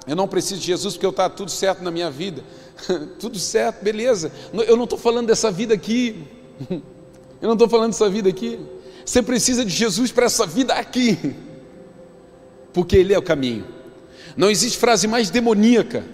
Eu 0.06 0.16
não 0.16 0.28
preciso 0.28 0.62
de 0.62 0.68
Jesus 0.68 0.94
porque 0.94 1.06
eu 1.06 1.12
está 1.12 1.30
tudo 1.30 1.50
certo 1.50 1.84
na 1.84 1.90
minha 1.90 2.12
vida. 2.12 2.44
tudo 3.20 3.40
certo, 3.40 3.84
beleza. 3.84 4.32
Eu 4.54 4.78
não 4.78 4.84
estou 4.84 5.00
falando 5.00 5.28
dessa 5.28 5.50
vida 5.50 5.74
aqui. 5.74 6.28
eu 6.70 6.82
não 7.42 7.54
estou 7.54 7.68
falando 7.68 7.92
dessa 7.92 8.10
vida 8.10 8.30
aqui. 8.30 8.60
Você 9.04 9.22
precisa 9.22 9.66
de 9.66 9.72
Jesus 9.72 10.12
para 10.12 10.28
essa 10.28 10.46
vida 10.46 10.74
aqui. 10.74 11.18
Porque 12.72 12.96
Ele 12.96 13.14
é 13.14 13.18
o 13.18 13.24
caminho. 13.24 13.66
Não 14.36 14.52
existe 14.52 14.78
frase 14.78 15.08
mais 15.08 15.30
demoníaca 15.30 16.06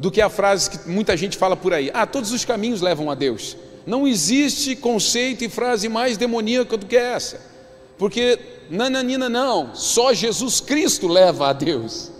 do 0.00 0.10
que 0.10 0.22
a 0.22 0.30
frase 0.30 0.70
que 0.70 0.88
muita 0.88 1.14
gente 1.14 1.36
fala 1.36 1.54
por 1.54 1.74
aí. 1.74 1.90
Ah, 1.92 2.06
todos 2.06 2.32
os 2.32 2.42
caminhos 2.42 2.80
levam 2.80 3.10
a 3.10 3.14
Deus. 3.14 3.54
Não 3.86 4.08
existe 4.08 4.74
conceito 4.74 5.44
e 5.44 5.48
frase 5.48 5.90
mais 5.90 6.16
demoníaca 6.16 6.78
do 6.78 6.86
que 6.86 6.96
essa. 6.96 7.38
Porque 7.98 8.38
nananina 8.70 9.28
não, 9.28 9.74
só 9.74 10.14
Jesus 10.14 10.58
Cristo 10.58 11.06
leva 11.06 11.48
a 11.48 11.52
Deus. 11.52 12.10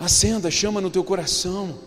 Acenda, 0.00 0.50
chama 0.50 0.80
no 0.80 0.88
teu 0.88 1.04
coração. 1.04 1.78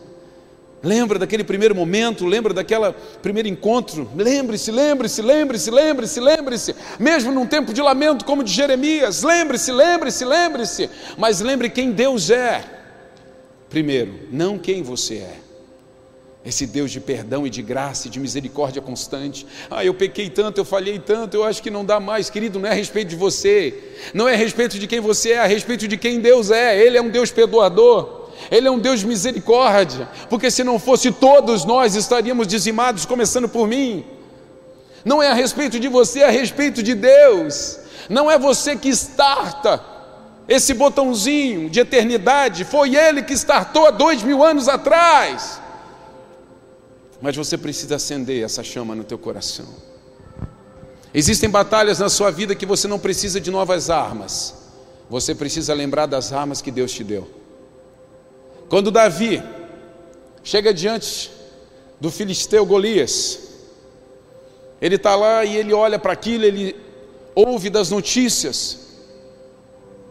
Lembra 0.84 1.20
daquele 1.20 1.44
primeiro 1.44 1.76
momento, 1.76 2.26
lembra 2.26 2.54
daquele 2.54 2.92
primeiro 3.22 3.48
encontro. 3.48 4.10
Lembre-se, 4.16 4.72
lembre-se, 4.72 5.22
lembre-se, 5.22 5.70
lembre-se, 5.70 6.20
lembre-se. 6.20 6.76
Mesmo 7.00 7.32
num 7.32 7.46
tempo 7.46 7.72
de 7.72 7.82
lamento 7.82 8.26
como 8.26 8.44
de 8.44 8.52
Jeremias, 8.52 9.22
lembre-se, 9.22 9.72
lembre-se, 9.72 10.26
lembre-se. 10.26 10.90
Mas 11.18 11.40
lembre 11.40 11.70
quem 11.70 11.92
Deus 11.92 12.32
é. 12.32 12.64
Primeiro, 13.70 14.22
não 14.32 14.58
quem 14.58 14.82
você 14.82 15.18
é. 15.18 15.38
Esse 16.44 16.66
Deus 16.66 16.90
de 16.90 17.00
perdão 17.00 17.46
e 17.46 17.52
de 17.52 17.62
graça 17.62 18.08
e 18.08 18.10
de 18.10 18.20
misericórdia 18.20 18.82
constante. 18.82 19.46
Ah, 19.70 19.86
eu 19.86 19.94
pequei 19.94 20.28
tanto, 20.28 20.58
eu 20.58 20.66
falhei 20.66 20.98
tanto, 20.98 21.38
eu 21.38 21.44
acho 21.44 21.62
que 21.62 21.70
não 21.70 21.86
dá 21.86 22.00
mais, 22.00 22.32
querido. 22.32 22.58
Não 22.58 22.68
é 22.68 22.72
a 22.72 22.76
respeito 22.76 23.10
de 23.10 23.16
você, 23.16 23.78
não 24.16 24.28
é 24.28 24.34
a 24.34 24.38
respeito 24.38 24.80
de 24.80 24.88
quem 24.88 25.00
você 25.00 25.30
é, 25.30 25.34
é 25.34 25.40
a 25.40 25.46
respeito 25.46 25.88
de 25.88 25.96
quem 25.96 26.20
Deus 26.20 26.50
é. 26.50 26.84
Ele 26.84 26.98
é 26.98 27.02
um 27.02 27.10
Deus 27.10 27.30
perdoador. 27.30 28.21
Ele 28.50 28.68
é 28.68 28.72
um 28.72 28.80
Deus 28.80 29.02
de 29.02 29.08
misericórdia, 29.08 30.10
porque 30.30 30.50
se 30.50 30.64
não 30.64 30.80
fosse 30.80 31.12
todos 31.12 31.66
nós 31.66 31.96
estaríamos 31.96 32.48
dizimados, 32.48 33.06
começando 33.06 33.48
por 33.48 33.68
mim. 33.68 34.06
Não 35.04 35.22
é 35.22 35.30
a 35.30 35.34
respeito 35.34 35.80
de 35.80 35.88
você, 35.88 36.20
é 36.20 36.28
a 36.28 36.32
respeito 36.32 36.82
de 36.82 36.96
Deus. 36.96 37.80
Não 38.10 38.30
é 38.30 38.38
você 38.38 38.76
que 38.76 38.90
starta 38.90 39.84
esse 40.48 40.74
botãozinho 40.74 41.70
de 41.70 41.80
eternidade, 41.80 42.66
foi 42.66 42.96
Ele 42.96 43.22
que 43.24 43.34
startou 43.34 43.86
há 43.86 43.92
dois 43.92 44.24
mil 44.24 44.44
anos 44.44 44.68
atrás. 44.68 45.62
Mas 47.22 47.36
você 47.36 47.58
precisa 47.58 47.96
acender 47.96 48.44
essa 48.44 48.64
chama 48.64 48.96
no 48.96 49.04
teu 49.04 49.18
coração. 49.18 49.68
Existem 51.14 51.50
batalhas 51.50 52.00
na 52.00 52.10
sua 52.10 52.32
vida 52.32 52.56
que 52.56 52.66
você 52.66 52.88
não 52.88 52.98
precisa 52.98 53.40
de 53.40 53.52
novas 53.52 53.90
armas. 53.90 54.56
Você 55.10 55.36
precisa 55.36 55.74
lembrar 55.74 56.06
das 56.06 56.32
armas 56.32 56.62
que 56.62 56.72
Deus 56.72 56.92
te 56.92 57.04
deu. 57.04 57.41
Quando 58.72 58.90
Davi 58.90 59.44
chega 60.46 60.74
diante 60.74 61.30
do 62.00 62.10
filisteu 62.10 62.66
Golias, 62.66 63.38
ele 64.82 64.96
está 64.96 65.14
lá 65.14 65.44
e 65.44 65.58
ele 65.58 65.74
olha 65.74 66.00
para 66.00 66.14
aquilo, 66.14 66.46
ele 66.46 66.74
ouve 67.36 67.70
das 67.70 67.90
notícias 67.90 68.80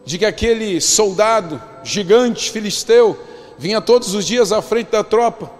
de 0.05 0.19
que 0.19 0.25
aquele 0.27 0.79
soldado 0.79 1.59
gigante 1.83 2.51
filisteu 2.51 3.19
vinha 3.57 3.81
todos 3.81 4.13
os 4.13 4.27
dias 4.27 4.51
à 4.51 4.61
frente 4.61 4.91
da 4.91 5.03
tropa 5.03 5.51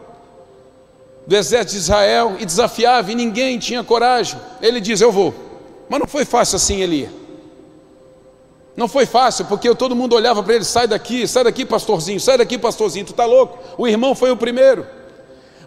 do 1.25 1.35
exército 1.35 1.71
de 1.71 1.79
Israel 1.79 2.35
e 2.39 2.45
desafiava, 2.45 3.11
e 3.11 3.15
ninguém 3.15 3.57
tinha 3.57 3.83
coragem. 3.83 4.39
Ele 4.61 4.79
diz: 4.79 5.01
Eu 5.01 5.11
vou. 5.11 5.33
Mas 5.89 5.99
não 5.99 6.07
foi 6.07 6.23
fácil 6.23 6.57
assim, 6.57 6.81
Elia. 6.81 7.20
Não 8.75 8.87
foi 8.87 9.05
fácil, 9.05 9.45
porque 9.45 9.73
todo 9.75 9.95
mundo 9.95 10.15
olhava 10.15 10.41
para 10.41 10.55
ele: 10.55 10.63
sai 10.63 10.87
daqui, 10.87 11.27
sai 11.27 11.43
daqui, 11.43 11.65
pastorzinho, 11.65 12.19
sai 12.19 12.37
daqui, 12.37 12.57
pastorzinho, 12.57 13.05
tu 13.05 13.11
está 13.11 13.25
louco? 13.25 13.59
O 13.77 13.87
irmão 13.87 14.15
foi 14.15 14.31
o 14.31 14.37
primeiro. 14.37 14.85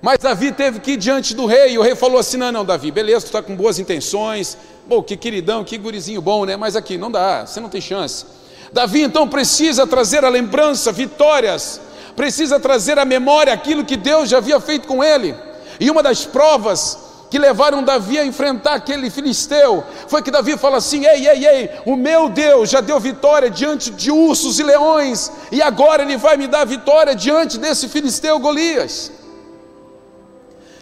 Mas 0.00 0.18
Davi 0.18 0.52
teve 0.52 0.80
que 0.80 0.92
ir 0.92 0.96
diante 0.96 1.34
do 1.34 1.46
rei, 1.46 1.72
e 1.72 1.78
o 1.78 1.82
rei 1.82 1.94
falou 1.94 2.18
assim: 2.18 2.36
não, 2.36 2.50
não, 2.50 2.64
Davi, 2.64 2.90
beleza, 2.90 3.20
tu 3.20 3.26
está 3.26 3.42
com 3.42 3.54
boas 3.54 3.78
intenções, 3.78 4.56
bom, 4.86 5.02
que 5.02 5.16
queridão, 5.16 5.64
que 5.64 5.76
gurizinho 5.78 6.20
bom, 6.20 6.44
né? 6.44 6.56
Mas 6.56 6.76
aqui, 6.76 6.96
não 6.96 7.10
dá, 7.10 7.46
você 7.46 7.60
não 7.60 7.68
tem 7.68 7.80
chance. 7.80 8.24
Davi 8.72 9.02
então 9.02 9.28
precisa 9.28 9.86
trazer 9.86 10.24
a 10.24 10.28
lembrança, 10.28 10.90
vitórias, 10.90 11.80
precisa 12.16 12.58
trazer 12.58 12.98
à 12.98 13.04
memória 13.04 13.52
aquilo 13.52 13.84
que 13.84 13.96
Deus 13.96 14.28
já 14.28 14.38
havia 14.38 14.58
feito 14.60 14.88
com 14.88 15.04
ele. 15.04 15.34
E 15.78 15.90
uma 15.90 16.02
das 16.02 16.24
provas 16.24 16.98
que 17.34 17.38
levaram 17.40 17.82
Davi 17.82 18.16
a 18.16 18.24
enfrentar 18.24 18.74
aquele 18.74 19.10
filisteu, 19.10 19.82
foi 20.06 20.22
que 20.22 20.30
Davi 20.30 20.56
fala 20.56 20.76
assim: 20.76 21.04
ei, 21.04 21.26
ei, 21.26 21.44
ei, 21.44 21.70
o 21.84 21.96
meu 21.96 22.28
Deus 22.28 22.70
já 22.70 22.80
deu 22.80 23.00
vitória 23.00 23.50
diante 23.50 23.90
de 23.90 24.08
ursos 24.08 24.60
e 24.60 24.62
leões, 24.62 25.32
e 25.50 25.60
agora 25.60 26.04
ele 26.04 26.16
vai 26.16 26.36
me 26.36 26.46
dar 26.46 26.64
vitória 26.64 27.12
diante 27.12 27.58
desse 27.58 27.88
filisteu 27.88 28.38
Golias. 28.38 29.10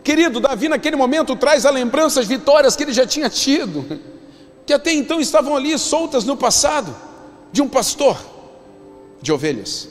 Querido, 0.04 0.40
Davi 0.40 0.68
naquele 0.68 0.94
momento 0.94 1.34
traz 1.36 1.64
a 1.64 1.70
lembrança 1.70 2.20
as 2.20 2.26
vitórias 2.26 2.76
que 2.76 2.82
ele 2.82 2.92
já 2.92 3.06
tinha 3.06 3.30
tido, 3.30 3.98
que 4.66 4.74
até 4.74 4.92
então 4.92 5.22
estavam 5.22 5.56
ali 5.56 5.78
soltas 5.78 6.22
no 6.22 6.36
passado, 6.36 6.94
de 7.50 7.62
um 7.62 7.68
pastor 7.68 8.18
de 9.22 9.32
ovelhas. 9.32 9.88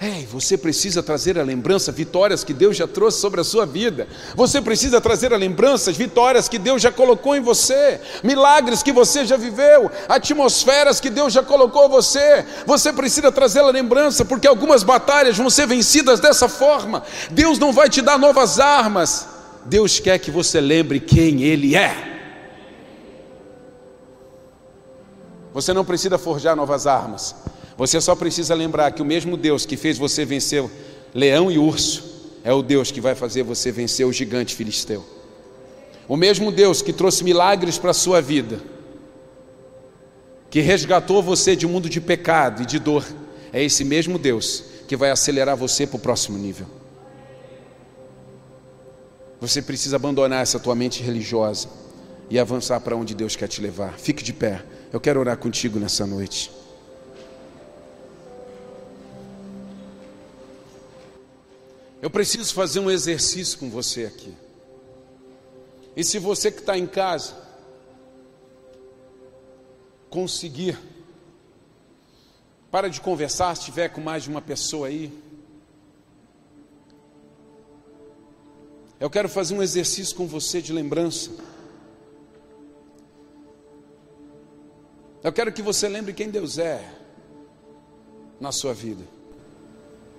Ei, 0.00 0.26
você 0.26 0.58
precisa 0.58 1.02
trazer 1.02 1.38
a 1.38 1.42
lembrança, 1.42 1.92
vitórias 1.92 2.42
que 2.42 2.52
Deus 2.52 2.76
já 2.76 2.86
trouxe 2.86 3.20
sobre 3.20 3.40
a 3.40 3.44
sua 3.44 3.64
vida. 3.64 4.08
Você 4.34 4.60
precisa 4.60 5.00
trazer 5.00 5.32
a 5.32 5.36
lembrança, 5.36 5.92
vitórias 5.92 6.48
que 6.48 6.58
Deus 6.58 6.82
já 6.82 6.90
colocou 6.90 7.36
em 7.36 7.40
você, 7.40 8.00
milagres 8.22 8.82
que 8.82 8.92
você 8.92 9.24
já 9.24 9.36
viveu, 9.36 9.90
atmosferas 10.08 10.98
que 10.98 11.08
Deus 11.08 11.32
já 11.32 11.42
colocou 11.42 11.88
você. 11.88 12.44
Você 12.66 12.92
precisa 12.92 13.30
trazer 13.30 13.60
a 13.60 13.70
lembrança, 13.70 14.24
porque 14.24 14.48
algumas 14.48 14.82
batalhas 14.82 15.36
vão 15.36 15.48
ser 15.48 15.66
vencidas 15.66 16.18
dessa 16.18 16.48
forma. 16.48 17.04
Deus 17.30 17.58
não 17.58 17.72
vai 17.72 17.88
te 17.88 18.02
dar 18.02 18.18
novas 18.18 18.58
armas. 18.58 19.28
Deus 19.64 20.00
quer 20.00 20.18
que 20.18 20.30
você 20.30 20.60
lembre 20.60 20.98
quem 20.98 21.42
Ele 21.42 21.76
é. 21.76 22.14
Você 25.54 25.72
não 25.72 25.84
precisa 25.84 26.18
forjar 26.18 26.56
novas 26.56 26.84
armas. 26.84 27.36
Você 27.76 28.00
só 28.00 28.14
precisa 28.14 28.54
lembrar 28.54 28.92
que 28.92 29.02
o 29.02 29.04
mesmo 29.04 29.36
Deus 29.36 29.66
que 29.66 29.76
fez 29.76 29.98
você 29.98 30.24
vencer 30.24 30.64
leão 31.12 31.50
e 31.50 31.58
urso 31.58 32.14
é 32.44 32.52
o 32.52 32.62
Deus 32.62 32.90
que 32.90 33.00
vai 33.00 33.14
fazer 33.14 33.42
você 33.42 33.72
vencer 33.72 34.06
o 34.06 34.12
gigante 34.12 34.54
filisteu. 34.54 35.04
O 36.06 36.16
mesmo 36.16 36.52
Deus 36.52 36.82
que 36.82 36.92
trouxe 36.92 37.24
milagres 37.24 37.78
para 37.78 37.90
a 37.90 37.94
sua 37.94 38.20
vida, 38.20 38.60
que 40.50 40.60
resgatou 40.60 41.22
você 41.22 41.56
de 41.56 41.66
um 41.66 41.70
mundo 41.70 41.88
de 41.88 42.00
pecado 42.00 42.62
e 42.62 42.66
de 42.66 42.78
dor, 42.78 43.04
é 43.52 43.62
esse 43.62 43.84
mesmo 43.84 44.18
Deus 44.18 44.64
que 44.86 44.96
vai 44.96 45.10
acelerar 45.10 45.56
você 45.56 45.86
para 45.86 45.96
o 45.96 46.00
próximo 46.00 46.38
nível. 46.38 46.66
Você 49.40 49.60
precisa 49.60 49.96
abandonar 49.96 50.42
essa 50.42 50.60
tua 50.60 50.74
mente 50.74 51.02
religiosa 51.02 51.68
e 52.30 52.38
avançar 52.38 52.80
para 52.80 52.96
onde 52.96 53.14
Deus 53.14 53.34
quer 53.36 53.48
te 53.48 53.60
levar. 53.60 53.98
Fique 53.98 54.22
de 54.22 54.32
pé. 54.32 54.62
Eu 54.92 55.00
quero 55.00 55.20
orar 55.20 55.36
contigo 55.36 55.78
nessa 55.78 56.06
noite. 56.06 56.50
Eu 62.04 62.10
preciso 62.10 62.52
fazer 62.52 62.80
um 62.80 62.90
exercício 62.90 63.58
com 63.58 63.70
você 63.70 64.04
aqui. 64.04 64.36
E 65.96 66.04
se 66.04 66.18
você 66.18 66.52
que 66.52 66.58
está 66.58 66.76
em 66.76 66.86
casa 66.86 67.34
conseguir, 70.10 70.78
para 72.70 72.90
de 72.90 73.00
conversar 73.00 73.54
se 73.54 73.62
estiver 73.62 73.88
com 73.88 74.02
mais 74.02 74.24
de 74.24 74.28
uma 74.28 74.42
pessoa 74.42 74.88
aí. 74.88 75.10
Eu 79.00 79.08
quero 79.08 79.26
fazer 79.30 79.54
um 79.54 79.62
exercício 79.62 80.14
com 80.14 80.26
você 80.26 80.60
de 80.60 80.74
lembrança. 80.74 81.30
Eu 85.22 85.32
quero 85.32 85.50
que 85.50 85.62
você 85.62 85.88
lembre 85.88 86.12
quem 86.12 86.28
Deus 86.28 86.58
é 86.58 86.86
na 88.38 88.52
sua 88.52 88.74
vida, 88.74 89.04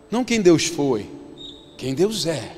não 0.10 0.26
quem 0.26 0.42
Deus 0.42 0.66
foi 0.66 1.24
quem 1.78 1.94
Deus 1.94 2.26
é. 2.26 2.56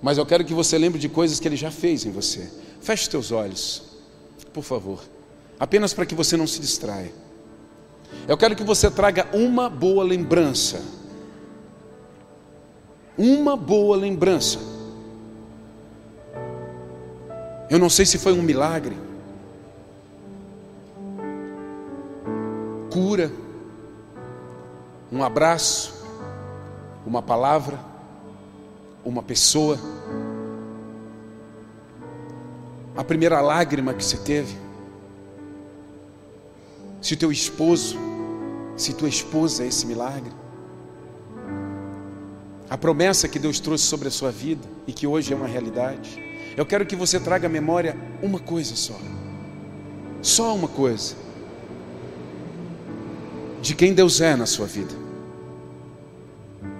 Mas 0.00 0.18
eu 0.18 0.26
quero 0.26 0.44
que 0.44 0.54
você 0.54 0.78
lembre 0.78 0.98
de 0.98 1.08
coisas 1.08 1.40
que 1.40 1.48
Ele 1.48 1.56
já 1.56 1.70
fez 1.70 2.04
em 2.04 2.10
você. 2.10 2.50
Feche 2.80 3.02
os 3.02 3.08
teus 3.08 3.32
olhos, 3.32 3.82
por 4.52 4.62
favor, 4.62 5.02
apenas 5.58 5.92
para 5.92 6.06
que 6.06 6.14
você 6.14 6.36
não 6.36 6.46
se 6.46 6.60
distraia. 6.60 7.12
Eu 8.26 8.36
quero 8.36 8.56
que 8.56 8.64
você 8.64 8.90
traga 8.90 9.28
uma 9.32 9.68
boa 9.68 10.04
lembrança. 10.04 10.80
Uma 13.16 13.56
boa 13.56 13.96
lembrança. 13.96 14.58
Eu 17.68 17.78
não 17.78 17.90
sei 17.90 18.06
se 18.06 18.16
foi 18.16 18.32
um 18.32 18.40
milagre, 18.40 18.96
cura, 22.90 23.30
um 25.12 25.22
abraço, 25.22 25.92
uma 27.04 27.20
palavra 27.20 27.78
uma 29.04 29.22
pessoa, 29.22 29.78
a 32.96 33.04
primeira 33.04 33.40
lágrima 33.40 33.94
que 33.94 34.04
você 34.04 34.16
teve, 34.16 34.56
se 37.00 37.14
o 37.14 37.16
teu 37.16 37.30
esposo, 37.30 37.96
se 38.76 38.92
tua 38.92 39.08
esposa 39.08 39.64
é 39.64 39.68
esse 39.68 39.86
milagre, 39.86 40.32
a 42.68 42.76
promessa 42.76 43.28
que 43.28 43.38
Deus 43.38 43.60
trouxe 43.60 43.84
sobre 43.84 44.08
a 44.08 44.10
sua 44.10 44.30
vida 44.30 44.66
e 44.86 44.92
que 44.92 45.06
hoje 45.06 45.32
é 45.32 45.36
uma 45.36 45.46
realidade. 45.46 46.22
Eu 46.56 46.66
quero 46.66 46.84
que 46.84 46.96
você 46.96 47.18
traga 47.18 47.46
à 47.46 47.50
memória 47.50 47.96
uma 48.22 48.38
coisa 48.38 48.76
só, 48.76 48.98
só 50.20 50.54
uma 50.54 50.68
coisa, 50.68 51.14
de 53.62 53.74
quem 53.74 53.94
Deus 53.94 54.20
é 54.20 54.36
na 54.36 54.46
sua 54.46 54.66
vida, 54.66 54.94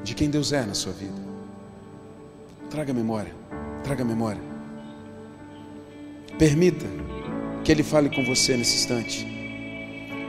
de 0.02 0.14
quem 0.14 0.28
Deus 0.28 0.52
é 0.52 0.64
na 0.64 0.74
sua 0.74 0.92
vida. 0.92 1.27
Traga 2.70 2.92
memória, 2.92 3.32
traga 3.82 4.04
memória. 4.04 4.42
Permita 6.38 6.84
que 7.64 7.72
Ele 7.72 7.82
fale 7.82 8.10
com 8.10 8.22
você 8.24 8.56
nesse 8.56 8.76
instante. 8.76 9.26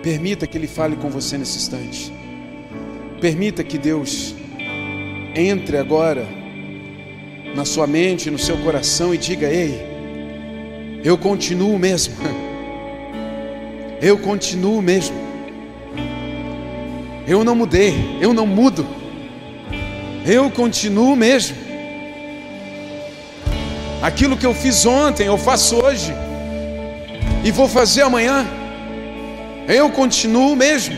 Permita 0.02 0.48
que 0.48 0.58
Ele 0.58 0.68
fale 0.68 0.96
com 0.96 1.10
você 1.10 1.38
nesse 1.38 1.58
instante. 1.58 2.14
Permita 3.20 3.62
que 3.62 3.78
Deus 3.78 4.34
entre 5.36 5.78
agora 5.78 6.26
na 7.54 7.66
sua 7.66 7.86
mente, 7.86 8.32
no 8.32 8.40
seu 8.40 8.58
coração 8.60 9.14
e 9.14 9.18
diga: 9.18 9.48
Ei, 9.48 9.78
eu 11.04 11.18
continuo 11.18 11.78
mesmo. 11.78 12.16
Eu 14.02 14.18
continuo 14.18 14.82
mesmo. 14.82 15.14
Eu 17.28 17.44
não 17.44 17.54
mudei, 17.54 17.94
eu 18.22 18.34
não 18.34 18.48
mudo. 18.48 18.88
Eu 20.26 20.50
continuo 20.50 21.18
mesmo. 21.18 21.69
Aquilo 24.02 24.38
que 24.38 24.46
eu 24.46 24.54
fiz 24.54 24.86
ontem, 24.86 25.28
eu 25.28 25.38
faço 25.38 25.76
hoje. 25.76 26.14
E 27.44 27.52
vou 27.52 27.68
fazer 27.68 28.02
amanhã. 28.04 28.46
Eu 29.68 29.90
continuo 29.90 30.56
mesmo. 30.56 30.96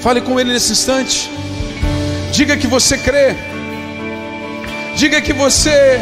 Fale 0.00 0.20
com 0.20 0.38
Ele 0.38 0.52
nesse 0.52 0.72
instante. 0.72 1.30
Diga 2.32 2.56
que 2.56 2.66
você 2.66 2.96
crê. 2.96 3.34
Diga 4.94 5.20
que 5.20 5.32
você 5.32 6.00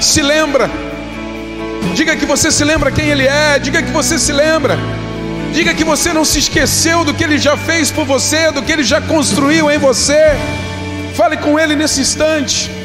se 0.00 0.20
lembra. 0.20 0.70
Diga 1.94 2.16
que 2.16 2.26
você 2.26 2.50
se 2.50 2.64
lembra 2.64 2.92
quem 2.92 3.08
Ele 3.08 3.26
é. 3.26 3.58
Diga 3.58 3.82
que 3.82 3.90
você 3.90 4.18
se 4.18 4.32
lembra. 4.32 4.78
Diga 5.52 5.74
que 5.74 5.84
você 5.84 6.12
não 6.12 6.24
se 6.24 6.38
esqueceu 6.38 7.04
do 7.04 7.12
que 7.12 7.24
Ele 7.24 7.38
já 7.38 7.56
fez 7.56 7.90
por 7.90 8.04
você, 8.04 8.50
do 8.52 8.62
que 8.62 8.72
Ele 8.72 8.84
já 8.84 9.00
construiu 9.00 9.70
em 9.70 9.78
você. 9.78 10.36
Fale 11.14 11.36
com 11.36 11.58
Ele 11.58 11.74
nesse 11.74 12.00
instante. 12.00 12.79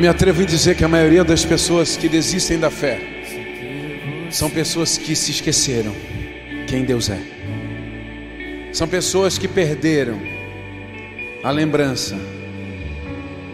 Me 0.00 0.08
atrevo 0.08 0.42
em 0.42 0.46
dizer 0.46 0.76
que 0.76 0.82
a 0.82 0.88
maioria 0.88 1.22
das 1.22 1.44
pessoas 1.44 1.94
que 1.94 2.08
desistem 2.08 2.58
da 2.58 2.70
fé 2.70 2.98
são 4.30 4.48
pessoas 4.48 4.96
que 4.96 5.14
se 5.14 5.30
esqueceram 5.30 5.94
quem 6.66 6.86
Deus 6.86 7.10
é. 7.10 7.20
São 8.72 8.88
pessoas 8.88 9.36
que 9.36 9.46
perderam 9.46 10.18
a 11.44 11.50
lembrança 11.50 12.18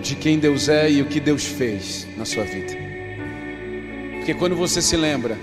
de 0.00 0.14
quem 0.14 0.38
Deus 0.38 0.68
é 0.68 0.88
e 0.88 1.02
o 1.02 1.06
que 1.06 1.18
Deus 1.18 1.44
fez 1.44 2.06
na 2.16 2.24
sua 2.24 2.44
vida. 2.44 2.74
Porque 4.12 4.32
quando 4.32 4.54
você 4.54 4.80
se 4.80 4.96
lembra 4.96 5.36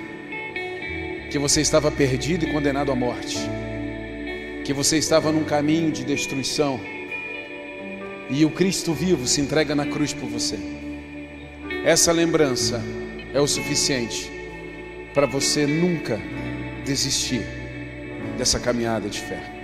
que 1.29 1.37
você 1.37 1.59
estava 1.59 1.91
perdido 1.91 2.45
e 2.45 2.51
condenado 2.53 2.93
à 2.93 2.95
morte, 2.95 3.37
que 4.63 4.71
você 4.71 4.97
estava 4.97 5.33
num 5.33 5.43
caminho 5.43 5.91
de 5.91 6.05
destruição, 6.05 6.79
e 8.29 8.45
o 8.45 8.49
Cristo 8.49 8.93
vivo 8.93 9.27
se 9.27 9.41
entrega 9.41 9.75
na 9.75 9.85
cruz 9.85 10.13
por 10.13 10.29
você. 10.29 10.72
Essa 11.85 12.13
lembrança 12.13 12.81
é 13.33 13.41
o 13.41 13.47
suficiente 13.47 14.31
para 15.13 15.27
você 15.27 15.67
nunca 15.67 16.17
desistir 16.85 17.41
dessa 18.37 18.57
caminhada 18.57 19.09
de 19.09 19.19
fé. 19.19 19.62